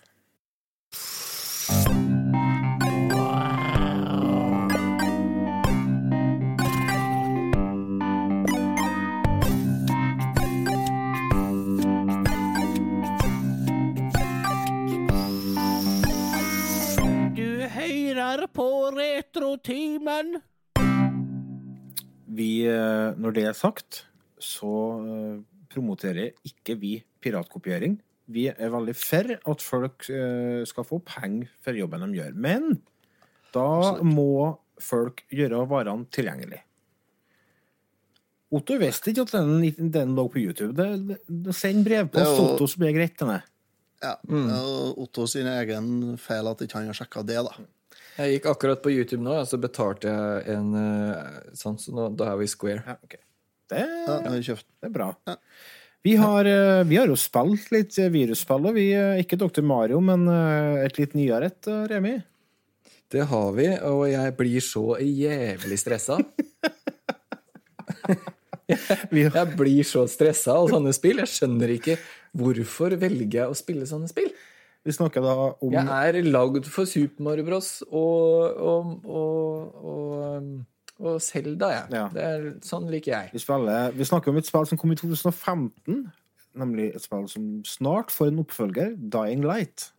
[18.56, 20.38] På Retrotimen.
[22.36, 24.06] Vi, eh, når det er sagt,
[24.40, 24.72] så
[25.04, 25.40] eh,
[25.72, 27.98] promoterer ikke vi piratkopiering.
[28.32, 32.32] Vi er veldig for at folk eh, skal få penger for jobben de gjør.
[32.32, 32.80] Men
[33.54, 36.62] da må folk gjøre varene tilgjengelig.
[38.56, 40.72] Otto visste ikke at den, den lå på YouTube.
[40.78, 43.16] Det, det, det Send brevpost til Otto, så blir det greit.
[43.20, 43.40] Denne.
[44.00, 44.52] Ja, mm.
[45.02, 47.66] Otto sin egen feil at ikke han har sjekka det, da.
[48.16, 52.08] Jeg gikk akkurat på YouTube nå, og så betalte jeg en eh, sånn, så nå,
[52.16, 52.96] da er vi square.
[53.68, 55.10] Det, Ja, nå har jeg Ja, det er bra.
[56.06, 59.60] Vi har, eh, vi har jo spilt litt eh, virusspill, og vi er ikke Dr.
[59.66, 60.24] Mario, men
[60.80, 62.16] et litt nyere et, Remi.
[63.12, 66.16] Det har vi, og jeg blir så jævlig stressa.
[69.12, 71.20] jeg blir så stressa av sånne spill.
[71.22, 72.00] Jeg skjønner ikke
[72.36, 74.32] hvorfor velger jeg å spille sånne spill.
[74.86, 77.70] Vi snakker da om Jeg er lagd for Super Mario Bros.
[77.90, 80.44] og, og, og,
[81.00, 81.88] og, Zelda, jeg.
[81.96, 82.04] Ja.
[82.14, 83.32] Det er, sånn liker jeg.
[83.34, 86.04] vi, spiller, vi snakker om et spill som kom i 2015,
[86.56, 89.90] nemlig et spill som snart får en oppfølger, Dying Light.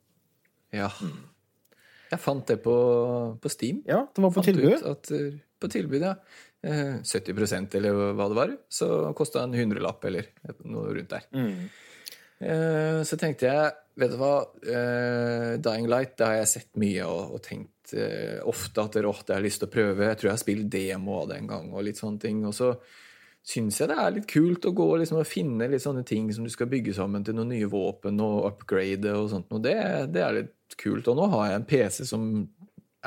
[0.76, 0.90] Ja.
[2.08, 2.78] Jeg fant det på,
[3.44, 3.84] på Steam.
[3.88, 4.88] Ja, det var på Fant tilbud.
[4.88, 6.16] At, uh, på tilbud, ja.
[6.66, 8.56] Eh, 70% eller hva det var.
[8.72, 10.32] Så kosta en hundrelapp eller
[10.66, 11.28] noe rundt der.
[11.36, 11.68] Mm.
[12.40, 17.08] Eh, Så tenkte jeg, vet du hva, eh, Dying Light, det har jeg sett mye
[17.10, 20.10] og, og tenkt eh, ofte at det er rått, jeg har lyst til å prøve.
[20.12, 22.44] Jeg tror jeg har spilt demo av det en gang og litt sånne ting.
[22.46, 22.74] Og så
[23.48, 26.44] syns jeg det er litt kult å gå liksom, og finne litt sånne ting som
[26.46, 29.50] du skal bygge sammen til noen nye våpen og upgrade og sånt.
[29.56, 29.78] Og det,
[30.14, 31.08] det er litt kult.
[31.08, 32.28] Og nå har jeg en PC som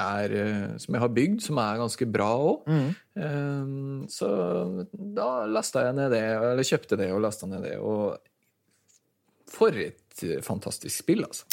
[0.01, 2.67] er, eh, som jeg har bygd, som er ganske bra òg.
[2.73, 2.91] Mm.
[4.09, 4.29] Så
[4.91, 7.77] da lasta jeg ned det, eller kjøpte det og lasta ned det.
[7.85, 8.17] Og
[9.51, 11.47] for et eh, fantastisk spill, altså.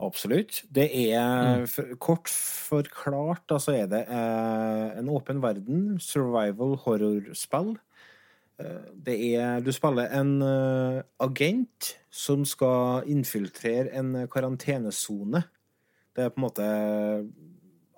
[0.00, 0.62] Absolutt.
[0.72, 7.74] Det er for, Kort forklart, altså er det eh, en åpen verden, survival horror-spill.
[8.60, 15.44] Eh, det er Du spiller en uh, agent som skal infiltrere en karantenesone.
[16.16, 16.70] Det er på en måte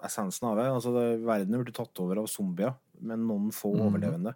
[0.03, 0.69] essensen av det.
[0.73, 3.83] Altså, det verden blir tatt over av zombier, men noen få mm.
[3.87, 4.35] overlevende.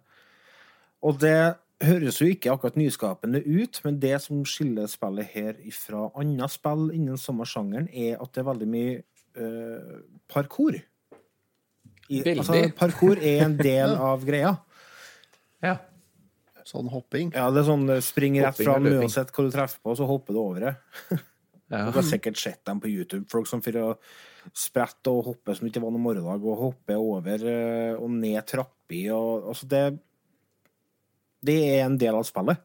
[1.05, 1.37] Og det
[1.83, 6.87] høres jo ikke akkurat nyskapende ut, men det som skiller spillet her fra andre spill
[6.95, 8.95] innen samme sjangeren, er at det er veldig mye
[9.37, 9.99] uh,
[10.31, 10.79] parkour.
[12.07, 12.39] I, Veldig.
[12.39, 14.55] altså, parkour er en del av greia.
[15.63, 15.77] Ja.
[16.67, 17.31] Sånn hopping.
[17.35, 20.35] Ja, det er sånn eh, spring rett fram, uansett hva du treffer på, så hopper
[20.35, 20.77] du over det.
[21.67, 21.89] Ja.
[21.89, 23.25] Du har sikkert sett dem på YouTube.
[23.27, 23.95] Folk som fyrer å
[24.55, 29.09] sprette og hoppe som ikke var noe morgendag, og hoppe over eh, og ned trapper
[29.11, 29.81] og altså det
[31.45, 32.63] Det er en del av spillet.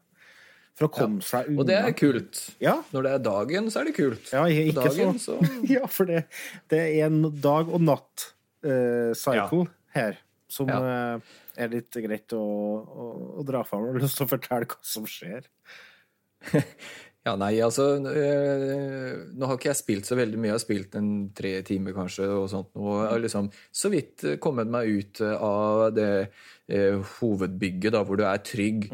[0.73, 1.61] For å komme seg unna.
[1.61, 2.39] Og det er kult.
[2.63, 2.79] Ja.
[2.95, 4.31] Når det er dagen, så er det kult.
[4.33, 6.23] Ja, ikke dagen, så, så ja, for det,
[6.73, 8.29] det er en dag og natt
[8.65, 10.17] eh, cycle her
[10.53, 11.17] som uh,
[11.57, 13.07] er litt greit å, å,
[13.41, 13.87] å dra fram.
[13.89, 15.47] Har lyst til å fortelle hva som skjer.
[17.23, 20.49] Ja, nei, altså øh, Nå har ikke jeg spilt så veldig mye.
[20.51, 22.73] Jeg har spilt en tre timer, kanskje, og sånt.
[22.75, 22.97] noe.
[23.05, 26.09] jeg har liksom så vidt kommet meg ut av det
[26.67, 28.89] øh, hovedbygget, da, hvor du er trygg.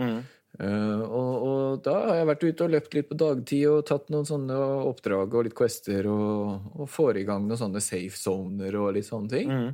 [0.59, 4.09] Eh, og, og da har jeg vært ute og løpt litt på dagtid og tatt
[4.11, 4.57] noen sånne
[4.89, 9.07] oppdrag og litt quester og, og får i gang noen sånne safe zoner og litt
[9.07, 9.53] sånne ting.
[9.55, 9.69] Eh,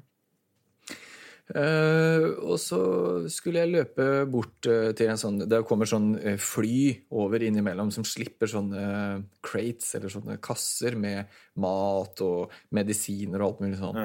[1.54, 2.80] og så
[3.30, 7.92] skulle jeg løpe bort eh, til en sånn Det kommer sånn eh, fly over innimellom
[7.94, 8.86] som slipper sånne
[9.46, 11.30] crates, eller sånne kasser med
[11.62, 14.02] mat og medisiner og alt mulig sånn.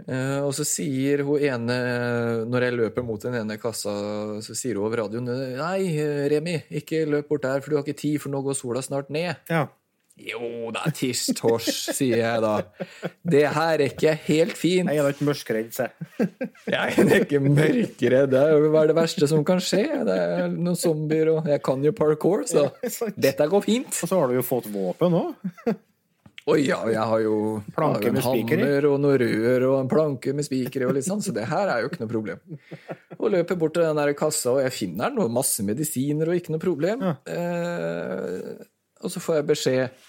[0.00, 1.80] Eh, og så sier hun ene,
[2.50, 3.94] når jeg løper mot den ene kassa,
[4.42, 5.92] så sier hun over radioen Nei,
[6.32, 9.12] Remi, ikke løp bort der, for du har ikke tid, for nå går sola snart
[9.14, 9.38] ned.
[9.52, 9.68] Ja.
[10.20, 12.54] Jo da, tiss tors, sier jeg da.
[13.24, 14.90] Det her er ikke helt fint.
[14.90, 15.92] Jeg er da ikke mørkredd, sier
[16.68, 18.32] Jeg er ikke mørkredd.
[18.34, 19.84] Det er jo det verste som kan skje.
[20.06, 22.68] Det er noen zombier, og jeg kan jo parkour, så
[23.28, 23.94] dette går fint.
[23.94, 25.78] Og så har du jo fått våpen òg.
[26.48, 27.34] Å ja, jeg har jo,
[27.76, 30.96] Planke har med en hammer og noe rør og en planke med spiker i, og
[30.96, 32.40] litt sånn, så det her er jo ikke noe problem.
[33.18, 36.40] Og løper bort til den der kassa, og jeg finner den, og masse medisiner og
[36.40, 37.04] ikke noe problem.
[37.28, 38.64] Eh,
[39.00, 40.00] og så får jeg beskjed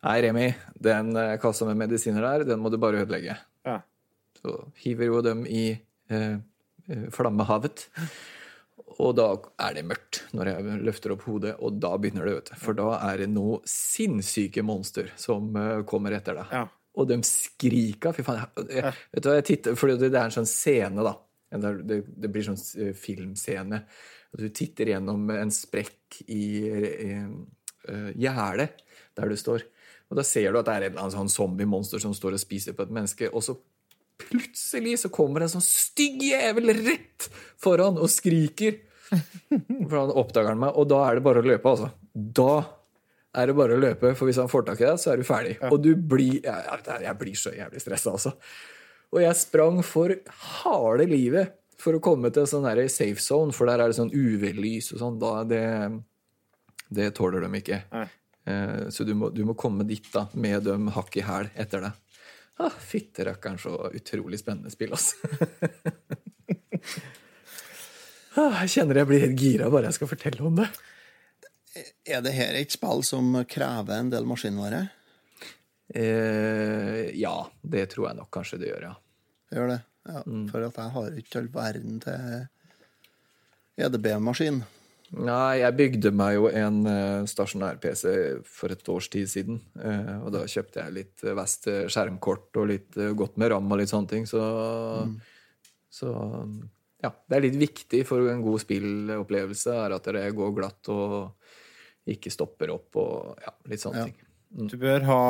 [0.00, 0.48] Nei, Remi,
[0.80, 3.36] den eh, kassa med medisiner der, den må du bare ødelegge.
[3.68, 3.80] Ja.
[4.40, 5.64] Så hiver jo dem i
[6.08, 6.36] eh,
[6.88, 7.84] eh, flammehavet.
[9.00, 9.28] Og da
[9.60, 12.60] er det mørkt når jeg løfter opp hodet, og da begynner det, vet du.
[12.62, 16.70] For da er det noe sinnssyke monster som eh, kommer etter deg.
[17.00, 18.16] Og de skriker.
[18.16, 18.40] Fy faen.
[18.56, 21.14] Jeg, jeg, vet du hva, jeg titter, for det, er en sånn scene, da.
[21.50, 22.58] Det, det blir sånn
[22.96, 23.82] filmscene.
[24.32, 28.68] Og du titter gjennom en sprekk i, i uh, gjerdet
[29.18, 29.64] der du står.
[30.10, 32.42] Og da ser du at det er et eller annet sånn zombie-monster som står og
[32.42, 33.54] spiser på et menneske, og så
[34.20, 37.28] plutselig så kommer en sånn stygg jævel rett
[37.62, 38.80] foran og skriker.
[39.10, 41.88] For han oppdager han meg, og da er det bare å løpe, altså.
[42.14, 42.50] Da
[43.40, 45.26] er det bare å løpe, for hvis han får tak i deg, så er du
[45.26, 45.54] ferdig.
[45.70, 48.34] Og du blir jeg, jeg- blir så jævlig stressa, altså.
[49.14, 50.14] Og jeg sprang for
[50.62, 53.96] harde livet for å komme til en sånn der safe zone, for der er det
[53.96, 55.18] sånn UV-lys og sånn.
[55.22, 55.64] Da det,
[56.92, 57.80] det tåler de ikke.
[57.92, 58.06] Eh,
[58.92, 61.92] Så du må, du må komme dit da, med dem hakk i hæl etter det.
[62.60, 65.16] Ah, Fytterakkeren, så utrolig spennende spill, altså.
[68.36, 70.68] ah, jeg kjenner jeg blir helt gira bare jeg skal fortelle om det.
[72.04, 74.82] Er det her et spill som krever en del maskinvare?
[75.94, 78.94] Eh, ja, det tror jeg nok kanskje det gjør, ja.
[79.50, 79.80] Det Gjør det?
[80.10, 80.20] Ja,
[80.50, 82.20] For at jeg har ikke all verden til
[83.80, 84.58] EDB-maskin.
[85.10, 88.10] Nei, jeg bygde meg jo en eh, stasjonær-PC
[88.46, 89.58] for et års tid siden.
[89.82, 93.80] eh, og da kjøpte jeg litt eh, vest skjermkort og litt godt med ram og
[93.80, 94.28] litt sånne ting.
[94.30, 94.42] Så,
[95.90, 96.12] så
[97.02, 101.34] ja, det er litt viktig for en god spillopplevelse er at det går glatt og
[102.10, 104.24] ikke stopper opp og ja, litt sånne ting.
[104.70, 105.20] Du bør ha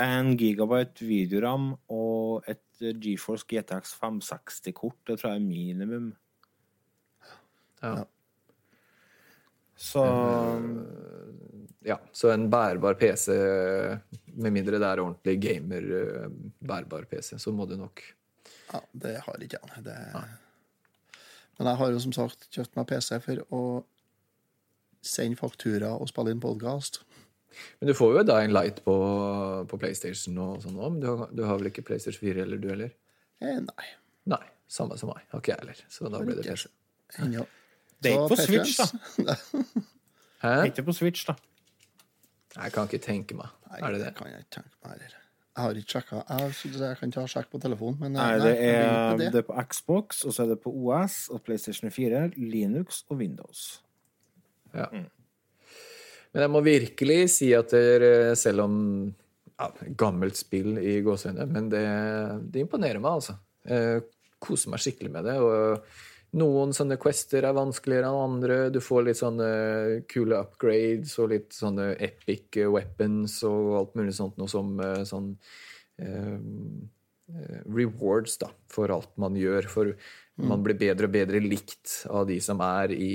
[0.00, 5.00] en gigabyte videoram og et GeForce GTX 560-kort.
[5.08, 6.08] Det tror jeg er minimum.
[7.80, 8.04] Ja.
[9.80, 10.04] Så
[11.80, 13.32] Ja, så en bærbar PC,
[14.36, 18.02] med mindre det er ordentlig gamer-bærbar PC, så må du nok
[18.70, 19.84] Ja, det har ikke jeg.
[19.86, 19.96] Det...
[21.58, 23.62] Men jeg har jo som sagt kjøpt meg PC for å
[25.00, 27.00] sende faktura og spille inn podkast.
[27.80, 28.94] Men du får jo Dying Light på,
[29.66, 32.60] på PlayStation og sånn òg, men du har, du har vel ikke PlayStation 4 eller
[32.62, 32.92] du heller?
[33.40, 33.88] Eh, nei.
[34.30, 35.24] Nei, samme som meg.
[35.32, 35.82] Har ikke jeg heller.
[35.88, 36.68] Så da ble det PC.
[37.24, 37.48] Ennå.
[38.02, 39.36] Det er ikke på Switch, da.
[40.44, 40.52] Hæ?
[40.70, 41.36] Ikke på Switch, da.
[42.56, 43.50] Jeg kan ikke tenke meg.
[43.70, 44.14] Nei, er det det?
[44.16, 45.16] kan jeg ikke tenke meg heller.
[45.50, 46.22] Jeg har ikke sjekka.
[46.30, 49.40] Jeg, jeg kan ikke ha sjekk på telefonen, men Nei, nei, det er, på det
[49.42, 53.64] er på Xbox, og så er det på OS og PlayStation 4, Linux og Windows.
[54.72, 54.86] Ja.
[54.90, 58.76] Men jeg må virkelig si at det, selv om
[59.10, 61.84] ja, Gammelt spill i gåseøyne, men det,
[62.54, 63.36] det imponerer meg, altså.
[63.66, 64.06] Jeg
[64.40, 65.36] koser meg skikkelig med det.
[65.42, 68.58] og noen sånne quester er vanskeligere enn andre.
[68.70, 69.50] Du får litt sånne
[70.10, 75.32] kule upgrades og litt sånne epic weapons og alt mulig sånt noe som eh, sånn
[75.98, 79.70] eh, eh, rewards da, for alt man gjør.
[79.72, 79.94] For
[80.40, 83.14] man blir bedre og bedre likt av de som er i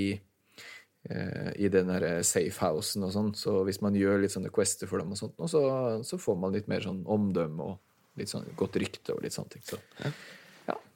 [1.05, 3.27] i den derre safehousen og sånn.
[3.37, 5.59] Så hvis man gjør litt sånne quester for dem, og sånt, så,
[6.01, 9.53] så får man litt mer sånn omdømme og litt sånn godt rykte og litt sånne
[9.53, 9.61] ting.
[9.69, 9.77] Så.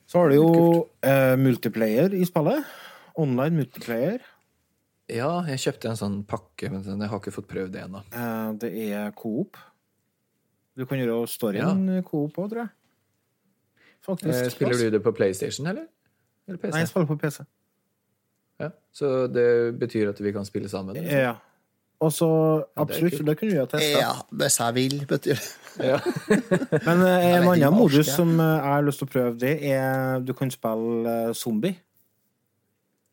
[0.09, 0.49] Så har du jo
[1.05, 2.65] eh, multiplayer i spillet.
[3.19, 4.23] Online multiplayer.
[5.09, 8.01] Ja, jeg kjøpte en sånn pakke, men jeg har ikke fått prøvd det ennå.
[8.13, 9.57] Eh, Det er Coop.
[10.77, 12.73] Du kan gjøre storyen Coop òg, tror jeg.
[14.05, 14.33] Faktisk.
[14.33, 15.85] Eh, Spiller du det på PlayStation, eller?
[16.47, 16.71] Eller PC?
[16.73, 17.45] Nei, jeg spiller på PC.
[18.59, 19.45] Ja, så det
[19.79, 20.95] betyr at vi kan spille sammen?
[20.97, 21.19] liksom?
[21.19, 21.35] Ja.
[21.99, 22.27] Og så
[22.79, 23.27] absolutt, kult.
[23.27, 23.99] det kunne vi ha testa.
[23.99, 25.47] Ja, hvis jeg vil, betyr det.
[25.83, 25.97] Ja.
[26.87, 30.23] Men eh, en annen modus som eh, jeg har lyst til å prøve, det er
[30.23, 31.75] du kan spille eh, zombie.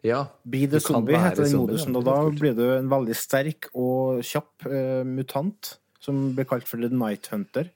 [0.06, 0.20] ja.
[0.44, 1.92] Be the zombie heter den zombie, modusen.
[1.92, 1.98] ja.
[1.98, 6.78] Og da blir du en veldig sterk og kjapp eh, mutant som blir kalt for
[6.78, 7.72] The Night Hunter.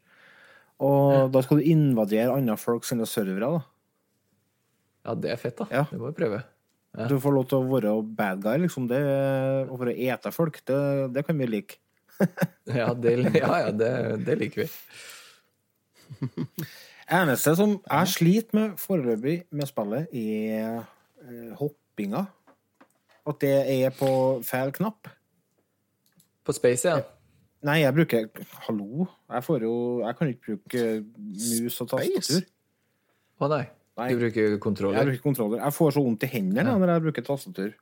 [0.80, 3.50] Og da skal du invadere andre folk sine servere.
[3.58, 3.60] da.
[5.10, 5.66] ja, det er fett, da.
[5.74, 5.84] Ja.
[5.90, 6.44] Det må vi prøve.
[6.98, 7.06] Ja.
[7.06, 8.88] Du får lov til å være bad guy, liksom.
[8.90, 8.98] Det,
[9.70, 10.80] å være ete folk, det,
[11.14, 11.78] det kan vi like.
[12.70, 13.90] Ja, det, ja, ja, det,
[14.26, 14.70] det liker vi.
[17.10, 20.82] eneste som jeg sliter med foreløpig med spillet, er
[21.24, 22.26] eh, hoppinga.
[23.26, 24.10] At det er på
[24.46, 25.10] feil knapp.
[26.46, 27.02] På Space, ja.
[27.66, 28.28] Nei, jeg bruker
[28.64, 29.04] Hallo?
[29.28, 32.46] Jeg får jo Jeg kan ikke bruke mus og tastatur.
[33.36, 33.64] Å nei.
[33.98, 34.08] Nei.
[34.14, 35.04] Du bruker Jeg kontroller?
[35.04, 35.60] bruker kontroller.
[35.60, 37.72] Jeg får så vondt i hendene når jeg bruker tastatur.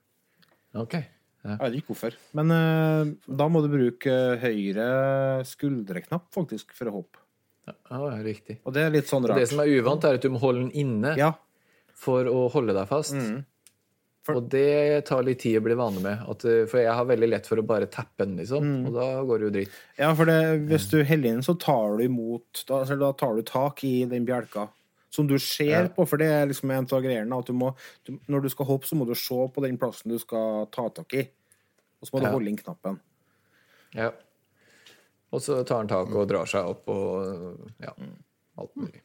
[0.79, 0.97] Ok.
[1.45, 1.55] Ja.
[1.55, 2.15] Jeg vet ikke hvorfor.
[2.35, 4.87] Men uh, da må du bruke høyre
[5.47, 7.21] skuldreknapp, faktisk, for å hoppe.
[7.69, 8.57] Ja, riktig.
[8.65, 9.37] Og det er litt sånn rart.
[9.39, 11.35] det som er uvant, er at du må holde den inne Ja.
[11.93, 13.13] for å holde deg fast.
[13.15, 13.45] Mm.
[14.29, 16.25] Og det tar litt tid å bli vane med.
[16.29, 18.65] At, uh, for jeg har veldig lett for å bare tappe den, liksom.
[18.65, 18.89] Mm.
[18.89, 19.77] Og da går det jo dritt.
[20.01, 20.39] Ja, for det,
[20.69, 24.03] hvis du heller inn, så tar du imot Da, altså, da tar du tak i
[24.09, 24.67] den bjelka
[25.09, 25.87] som du ser Ja.
[25.89, 27.39] på, for det er liksom en av greiene.
[27.39, 30.11] At du må, du, når du skal hoppe, så må du se på den plassen
[30.11, 31.23] du skal ta tak i.
[32.01, 32.31] Og så må du Ja.
[32.31, 32.99] holde inn knappen.
[33.93, 34.11] Ja.
[35.31, 37.91] Og så tar han tak og drar seg opp og ja,
[38.57, 39.01] alt mulig.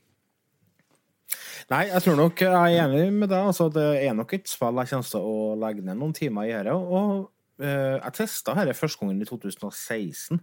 [1.71, 3.47] Nei, jeg tror nok jeg er enig med deg.
[3.49, 6.53] Altså, det er nok et spill jeg kommer til å legge ned noen timer i
[6.53, 6.75] dette.
[6.77, 7.31] Og
[7.61, 10.41] uh, jeg testa dette første gangen i 2016.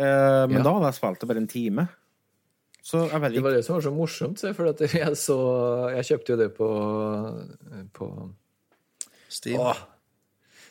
[0.00, 0.62] Uh, men Ja.
[0.66, 1.88] da hadde jeg spilt det bare en time.
[2.82, 5.38] Så jeg vet Det var det som var så morsomt, for at jeg så
[5.96, 6.68] Jeg kjøpte jo det på,
[7.96, 8.10] på
[9.30, 9.60] Steam.
[9.60, 9.82] Åh,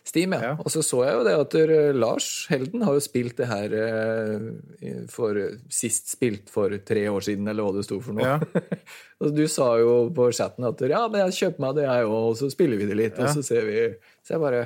[0.10, 0.56] Steam, ja.
[0.58, 1.56] Og så så jeg jo det at
[1.96, 5.38] Lars Helden har jo spilt det her eh, for
[5.70, 8.26] Sist spilt for tre år siden, eller hva det sto for noe.
[8.26, 8.64] Ja.
[9.22, 12.18] og du sa jo på chatten at ja, men jeg kjøper meg det, jeg òg,
[12.32, 13.28] og så spiller vi det litt, Ja.
[13.28, 13.78] og så ser vi
[14.26, 14.66] Så jeg bare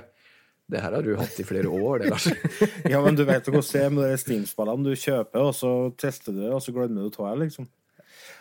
[0.74, 2.26] Det her har du hatt i flere år, det, Lars.
[2.94, 4.84] Ja, men du vet hvordan det er med de Steam-spillene.
[4.90, 5.72] Du kjøper, og så
[6.02, 7.70] tester du det, og så glemmer du å ta det, liksom.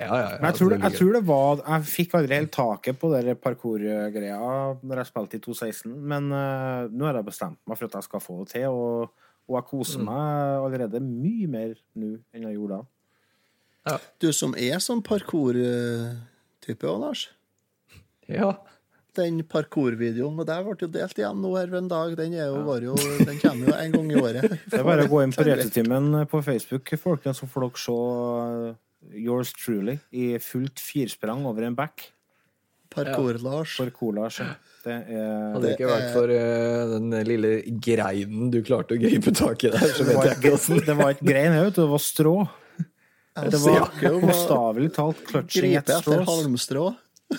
[0.01, 2.37] Ja, ja, ja, Men jeg tror, det, det jeg tror det var Jeg fikk aldri
[2.39, 4.39] helt taket på den parkour-greia
[4.81, 8.07] når jeg spilte i 2016, men uh, nå har jeg bestemt meg for at jeg
[8.09, 9.13] skal få det til, og,
[9.51, 10.09] og jeg koser Mm.
[10.09, 13.99] meg allerede mye mer nå enn jeg gjorde da.
[14.23, 17.27] Du som er sånn parkour-type òg, Lars.
[18.31, 18.55] Ja.
[19.19, 22.15] Den parkour-videoen med deg ble jo delt igjen nå her ved en dag.
[22.17, 24.55] Den, er jo, var jo, den kommer jo en gang i året.
[24.73, 27.99] Det er bare å gå inn på Retetimen på Facebook, folkens, så får dere se
[27.99, 32.09] eh, Yours Truly i fullt firsprang over en back.
[32.93, 33.77] Parkour-Lars.
[33.81, 34.49] Parkour-Lars, ja.
[34.83, 37.53] Det er Hadde det ikke vært for uh, den lille
[37.85, 41.15] greinen du klarte å gripe tak i der, så vet jeg ikke åssen det var
[41.15, 41.85] ikke grein, vet du.
[41.85, 42.35] Det var strå.
[43.33, 43.87] Det var
[44.27, 46.91] bokstavelig talt clutching Gripe at etter halmstrå.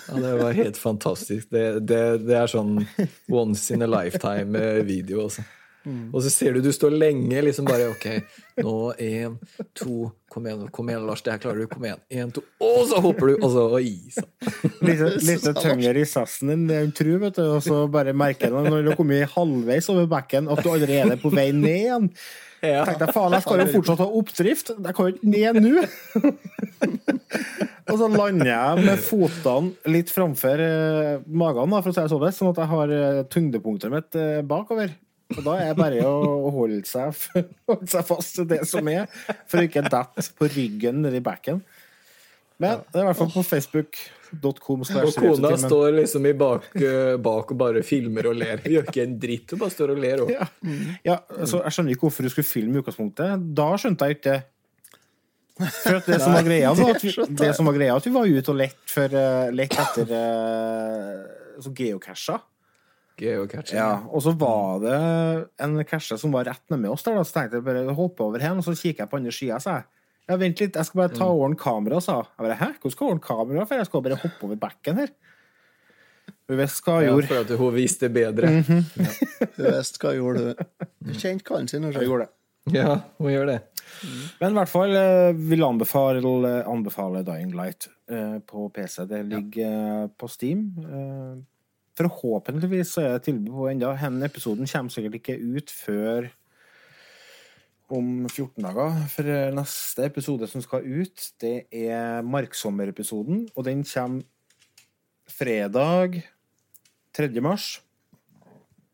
[0.08, 1.50] Ja, det var helt fantastisk.
[1.54, 2.80] Det, det, det er sånn
[3.32, 5.26] once in a lifetime-video.
[5.28, 5.46] Altså.
[5.86, 8.08] Og så ser du du står lenge, liksom bare OK,
[8.64, 9.40] nå én,
[9.78, 11.68] to Kom igjen, kom igjen, Lars, det her klarer du.
[11.70, 12.00] Kom igjen.
[12.10, 14.26] Én, to Og så hopper du, og så Oi sann.
[14.82, 17.44] Litt, litt tyngre i sassen enn det hun tror, vet du.
[17.54, 21.20] Og så bare merker du når du har kommet halvveis over bekken, at du allerede
[21.20, 22.10] er på vei ned igjen.
[22.64, 22.82] Ja.
[22.88, 24.74] Tenkte deg, faen, jeg skal jo fortsatt ha oppdrift.
[24.74, 25.86] Jeg kan jo ikke ned nå.
[27.92, 32.10] og så lander jeg med fotene litt framfor eh, magen, da, for å si det
[32.14, 34.96] sånn, sånn at jeg har eh, tyngdepunktet mitt eh, bakover.
[35.34, 37.16] Og da er det bare å holde seg,
[37.70, 39.08] holde seg fast til det som er,
[39.50, 41.64] for å ikke dette på ryggen nedi backen.
[42.62, 44.84] Men det er i hvert fall på facebook.com.
[44.84, 48.58] Og kona står liksom i bak, eh, bak og bare filmer og ler.
[48.70, 50.18] Gjør ikke en dritt, hun bare står og ler.
[50.32, 50.46] Ja.
[51.06, 53.30] Ja, altså, jeg skjønner ikke hvorfor du skulle filme i utgangspunktet.
[53.58, 54.40] Da skjønte jeg ikke det.
[55.84, 57.10] For det som var greia, var at vi,
[57.44, 61.62] det som var greia, at vi var ute og lette for, uh, lett etter uh,
[63.18, 63.64] geocacher.
[63.64, 63.78] Geocaching.
[63.78, 67.24] Ja, og så var det en cache som var rett nede med oss der, da,
[67.24, 69.78] så tenkte jeg bare hoppe over hen, og så kikker jeg på andre sida, sa
[69.82, 69.86] jeg.
[70.30, 71.32] Ja, vent litt, jeg skal bare ta Mm.
[71.36, 72.28] over kamera, sa jeg.
[72.40, 73.66] Bare, Hæ, hvordan skal jeg ordne kamera?
[73.68, 75.10] For jeg skal bare hoppe over bekken her.
[76.48, 77.28] Hun visste hva hun Ja, gjorde.
[77.28, 78.48] for at hun viste bedre.
[78.48, 78.86] Mhm.
[79.58, 80.56] Du visste hva hun gjorde hun.
[81.04, 81.84] Du kjente kallen sin.
[81.84, 82.32] Hun gjorde det.
[82.78, 83.62] Ja, hun gjør det.
[84.40, 89.04] Men i hvert fall eh, vil anbefale, anbefale Dying Light eh, på PC.
[89.06, 90.08] Det ligger ja.
[90.08, 90.72] på Steam.
[91.94, 93.94] Eh, Forhåpentligvis så er det tilbud på ennå.
[94.00, 96.30] Denne episoden kommer sikkert ikke ut før
[97.94, 99.08] om 14 dager.
[99.14, 99.24] For
[99.54, 104.24] neste episode som skal ut, det er Marksommer-episoden, og den kommer
[105.30, 106.24] fredag
[107.14, 107.30] 3.
[107.42, 107.82] mars.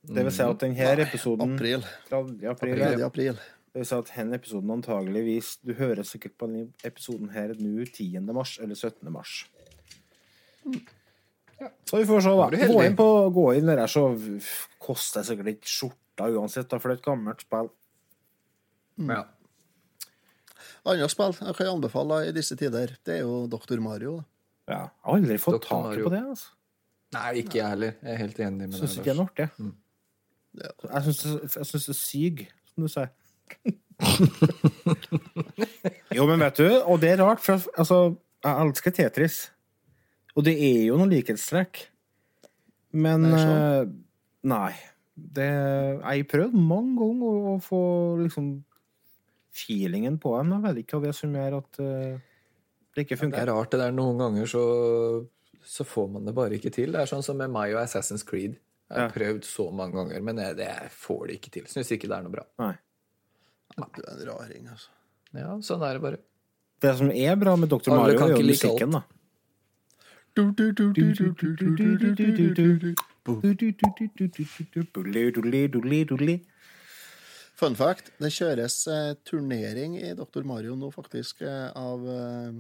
[0.03, 1.85] Det vil si at denne episoden April.
[2.09, 2.19] 3.
[2.49, 2.75] april.
[2.79, 3.05] 3.
[3.05, 3.39] april.
[3.69, 7.85] Det vil si at denne episoden antageligvis Du hører sikkert på denne episoden her nå
[7.85, 8.19] 10.
[8.33, 9.11] mars eller 17.
[9.13, 9.45] mars.
[11.89, 12.47] Så vi får se, Da.
[12.69, 14.03] Gå inn, på, gå inn der, så
[14.81, 17.67] koster det sikkert ikke skjorta uansett, for det er et gammelt spill.
[19.09, 19.21] Ja.
[20.89, 23.79] Andre spill jeg kan anbefale i disse tider, det er jo Dr.
[23.83, 24.11] Mario.
[24.19, 24.23] da.
[24.69, 24.79] Ja.
[24.79, 25.65] Jeg har aldri fått Dr.
[25.67, 26.03] taket Mario.
[26.07, 26.23] på det.
[26.29, 26.49] altså.
[27.09, 27.93] Nei, ikke jeg heller.
[28.03, 28.99] Jeg er helt enig med synes deg.
[28.99, 29.47] ikke det er artig.
[29.57, 29.73] Mm.
[30.59, 32.35] Jeg syns det, jeg synes det er syg,
[32.69, 33.09] som du sier.
[36.17, 37.97] jo, men vet du, og det er rart, for altså,
[38.45, 39.35] jeg elsker Tetris.
[40.37, 41.81] Og det er jo noen likhetstrekk.
[42.99, 43.59] Men Nei, sånn.
[43.59, 43.91] eh,
[44.49, 44.71] Nei.
[45.19, 47.79] Det, jeg har prøvd mange ganger å, å få
[48.21, 48.51] liksom
[49.59, 50.53] feelingen på dem.
[50.55, 52.21] Jeg vet ikke hva det er som gjør at uh,
[52.95, 53.91] det ikke Det er rart det der.
[53.95, 54.63] Noen ganger så,
[55.65, 56.93] så får man det bare ikke til.
[56.95, 58.55] Det er sånn som med meg og Assassin's Creed.
[58.89, 59.13] Jeg har Ja.
[59.13, 61.67] prøvd så mange ganger, men jeg, det, jeg får det ikke til.
[61.69, 62.45] Syns ikke det er noe bra.
[62.63, 62.73] Nei.
[63.75, 64.89] Du er en raring, altså.
[65.37, 66.17] Ja, sånn er det bare.
[66.81, 67.91] Det som er bra med Dr.
[67.93, 69.03] Mario, er jo ikke musikken, da.
[77.59, 80.45] Fun fact, det kjøres eh, turnering i Dr.
[80.47, 82.53] Mario nå, faktisk, eh, av eh,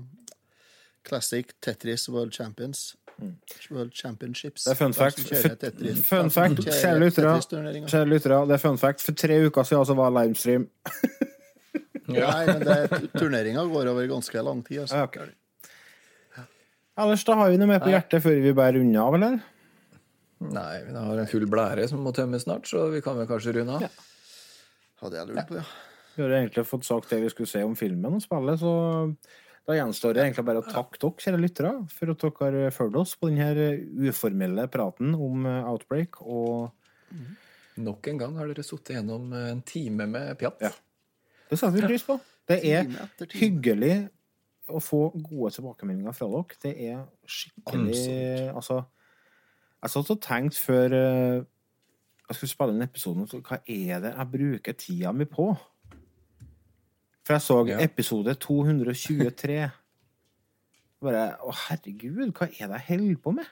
[1.07, 2.95] Classic Tetris World Champions.
[3.71, 4.63] World Championships.
[4.63, 5.19] Det er fun fact.
[5.19, 5.29] som
[6.03, 6.99] Fun fact, kjære
[8.09, 8.39] lyttere.
[8.47, 9.03] Det er fun fact.
[9.03, 10.67] For tre uker siden så var livestream.
[12.09, 12.63] Nei, men
[13.13, 14.79] turneringa går over ganske lang tid.
[14.85, 14.95] Altså.
[14.95, 15.17] Ja, ok.
[16.99, 17.95] Ellers da har vi noe mer på Nei.
[17.95, 19.39] hjertet før vi bærer unna, av, eller?
[20.39, 23.53] Nei, vi har en full blære som må tømmes snart, så vi kan vel kanskje
[23.59, 24.01] runde av.
[25.03, 25.67] Hadde jeg lurt på, ja.
[26.15, 28.73] Vi har egentlig fått sagt det vi skulle se om filmen og spillet, så
[29.69, 33.15] da gjenstår det egentlig bare å takke dere, kjære lyttere, for at dere fulgte oss
[33.19, 33.69] på denne
[34.09, 36.71] uformelle praten om eh, Outbreak og
[37.79, 40.65] Nok en gang har dere sittet gjennom en time med pjatt.
[40.67, 40.71] Ja.
[41.49, 42.17] Det setter vi pris på.
[42.49, 43.29] Det er Time time.
[43.39, 43.93] hyggelig
[44.69, 46.57] å få gode tilbakemeldinger fra dere.
[46.63, 48.55] Det er skikkelig Absolutt.
[48.59, 48.77] Altså,
[49.83, 51.41] jeg satt og tenkte før eh,
[52.29, 55.49] jeg skulle spille den episoden, så hva er det jeg bruker tida mi på?
[57.25, 57.79] For jeg så Ja.
[57.85, 59.69] episode 223.
[61.01, 63.45] Bare Å, herregud, hva er det jeg holder på med?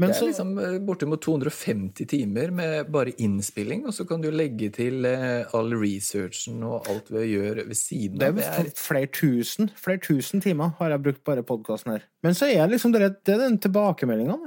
[0.00, 4.22] Men det er så liksom eh, bortimot 250 timer med bare innspilling, og så kan
[4.24, 8.40] du legge til eh, all researchen og alt vi gjør ved siden Det av.
[8.40, 12.06] er flere tusen flere tusen timer har jeg brukt bare podkasten her.
[12.24, 14.38] Men så er liksom det, det er den tilbakemeldinga.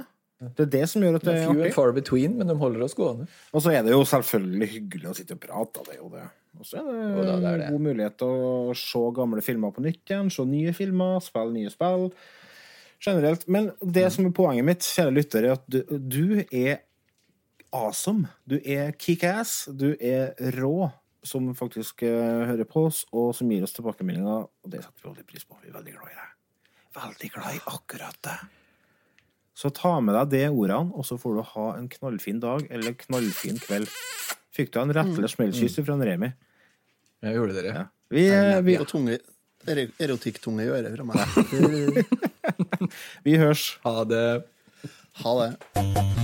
[0.44, 1.72] Det er det som gjør at Det det er few artig.
[1.76, 3.24] far between, men de holder oss gående.
[3.54, 5.84] Og så er det jo selvfølgelig hyggelig å sitte og prate.
[5.86, 6.24] Det er jo det.
[6.58, 7.68] Og så er det, Jo da, det er det.
[7.72, 11.72] god mulighet til å se gamle filmer på nytt igjen, se nye filmer, spille nye
[11.72, 12.10] spill.
[13.04, 13.46] Generelt.
[13.52, 16.78] Men det som er poenget mitt, kjære lytter, er at du, du er
[17.74, 18.28] awesome.
[18.48, 19.66] Du er kickass.
[19.68, 20.88] Du er rå,
[21.24, 24.46] som faktisk uh, hører på oss, og som gir oss tilbakemeldinger.
[24.48, 25.58] Og det setter vi veldig pris på.
[25.62, 26.30] Vi er veldig glad i deg.
[26.94, 28.36] Veldig glad i akkurat det.
[29.54, 32.96] Så ta med deg de ordene, og så får du ha en knallfin dag eller
[33.04, 33.90] knallfin kveld.
[34.54, 36.30] Fikk du en rettelig smellkyss fra en Remi?
[37.24, 37.74] Jeg gjorde dere.
[37.74, 37.84] Ja.
[38.14, 39.16] Vi, eh, vi, Og tunge,
[39.66, 41.22] ero- erotikktunge i øret fra meg.
[43.24, 43.78] vi hørs.
[43.84, 44.44] Ha det.
[45.22, 46.23] Ha det.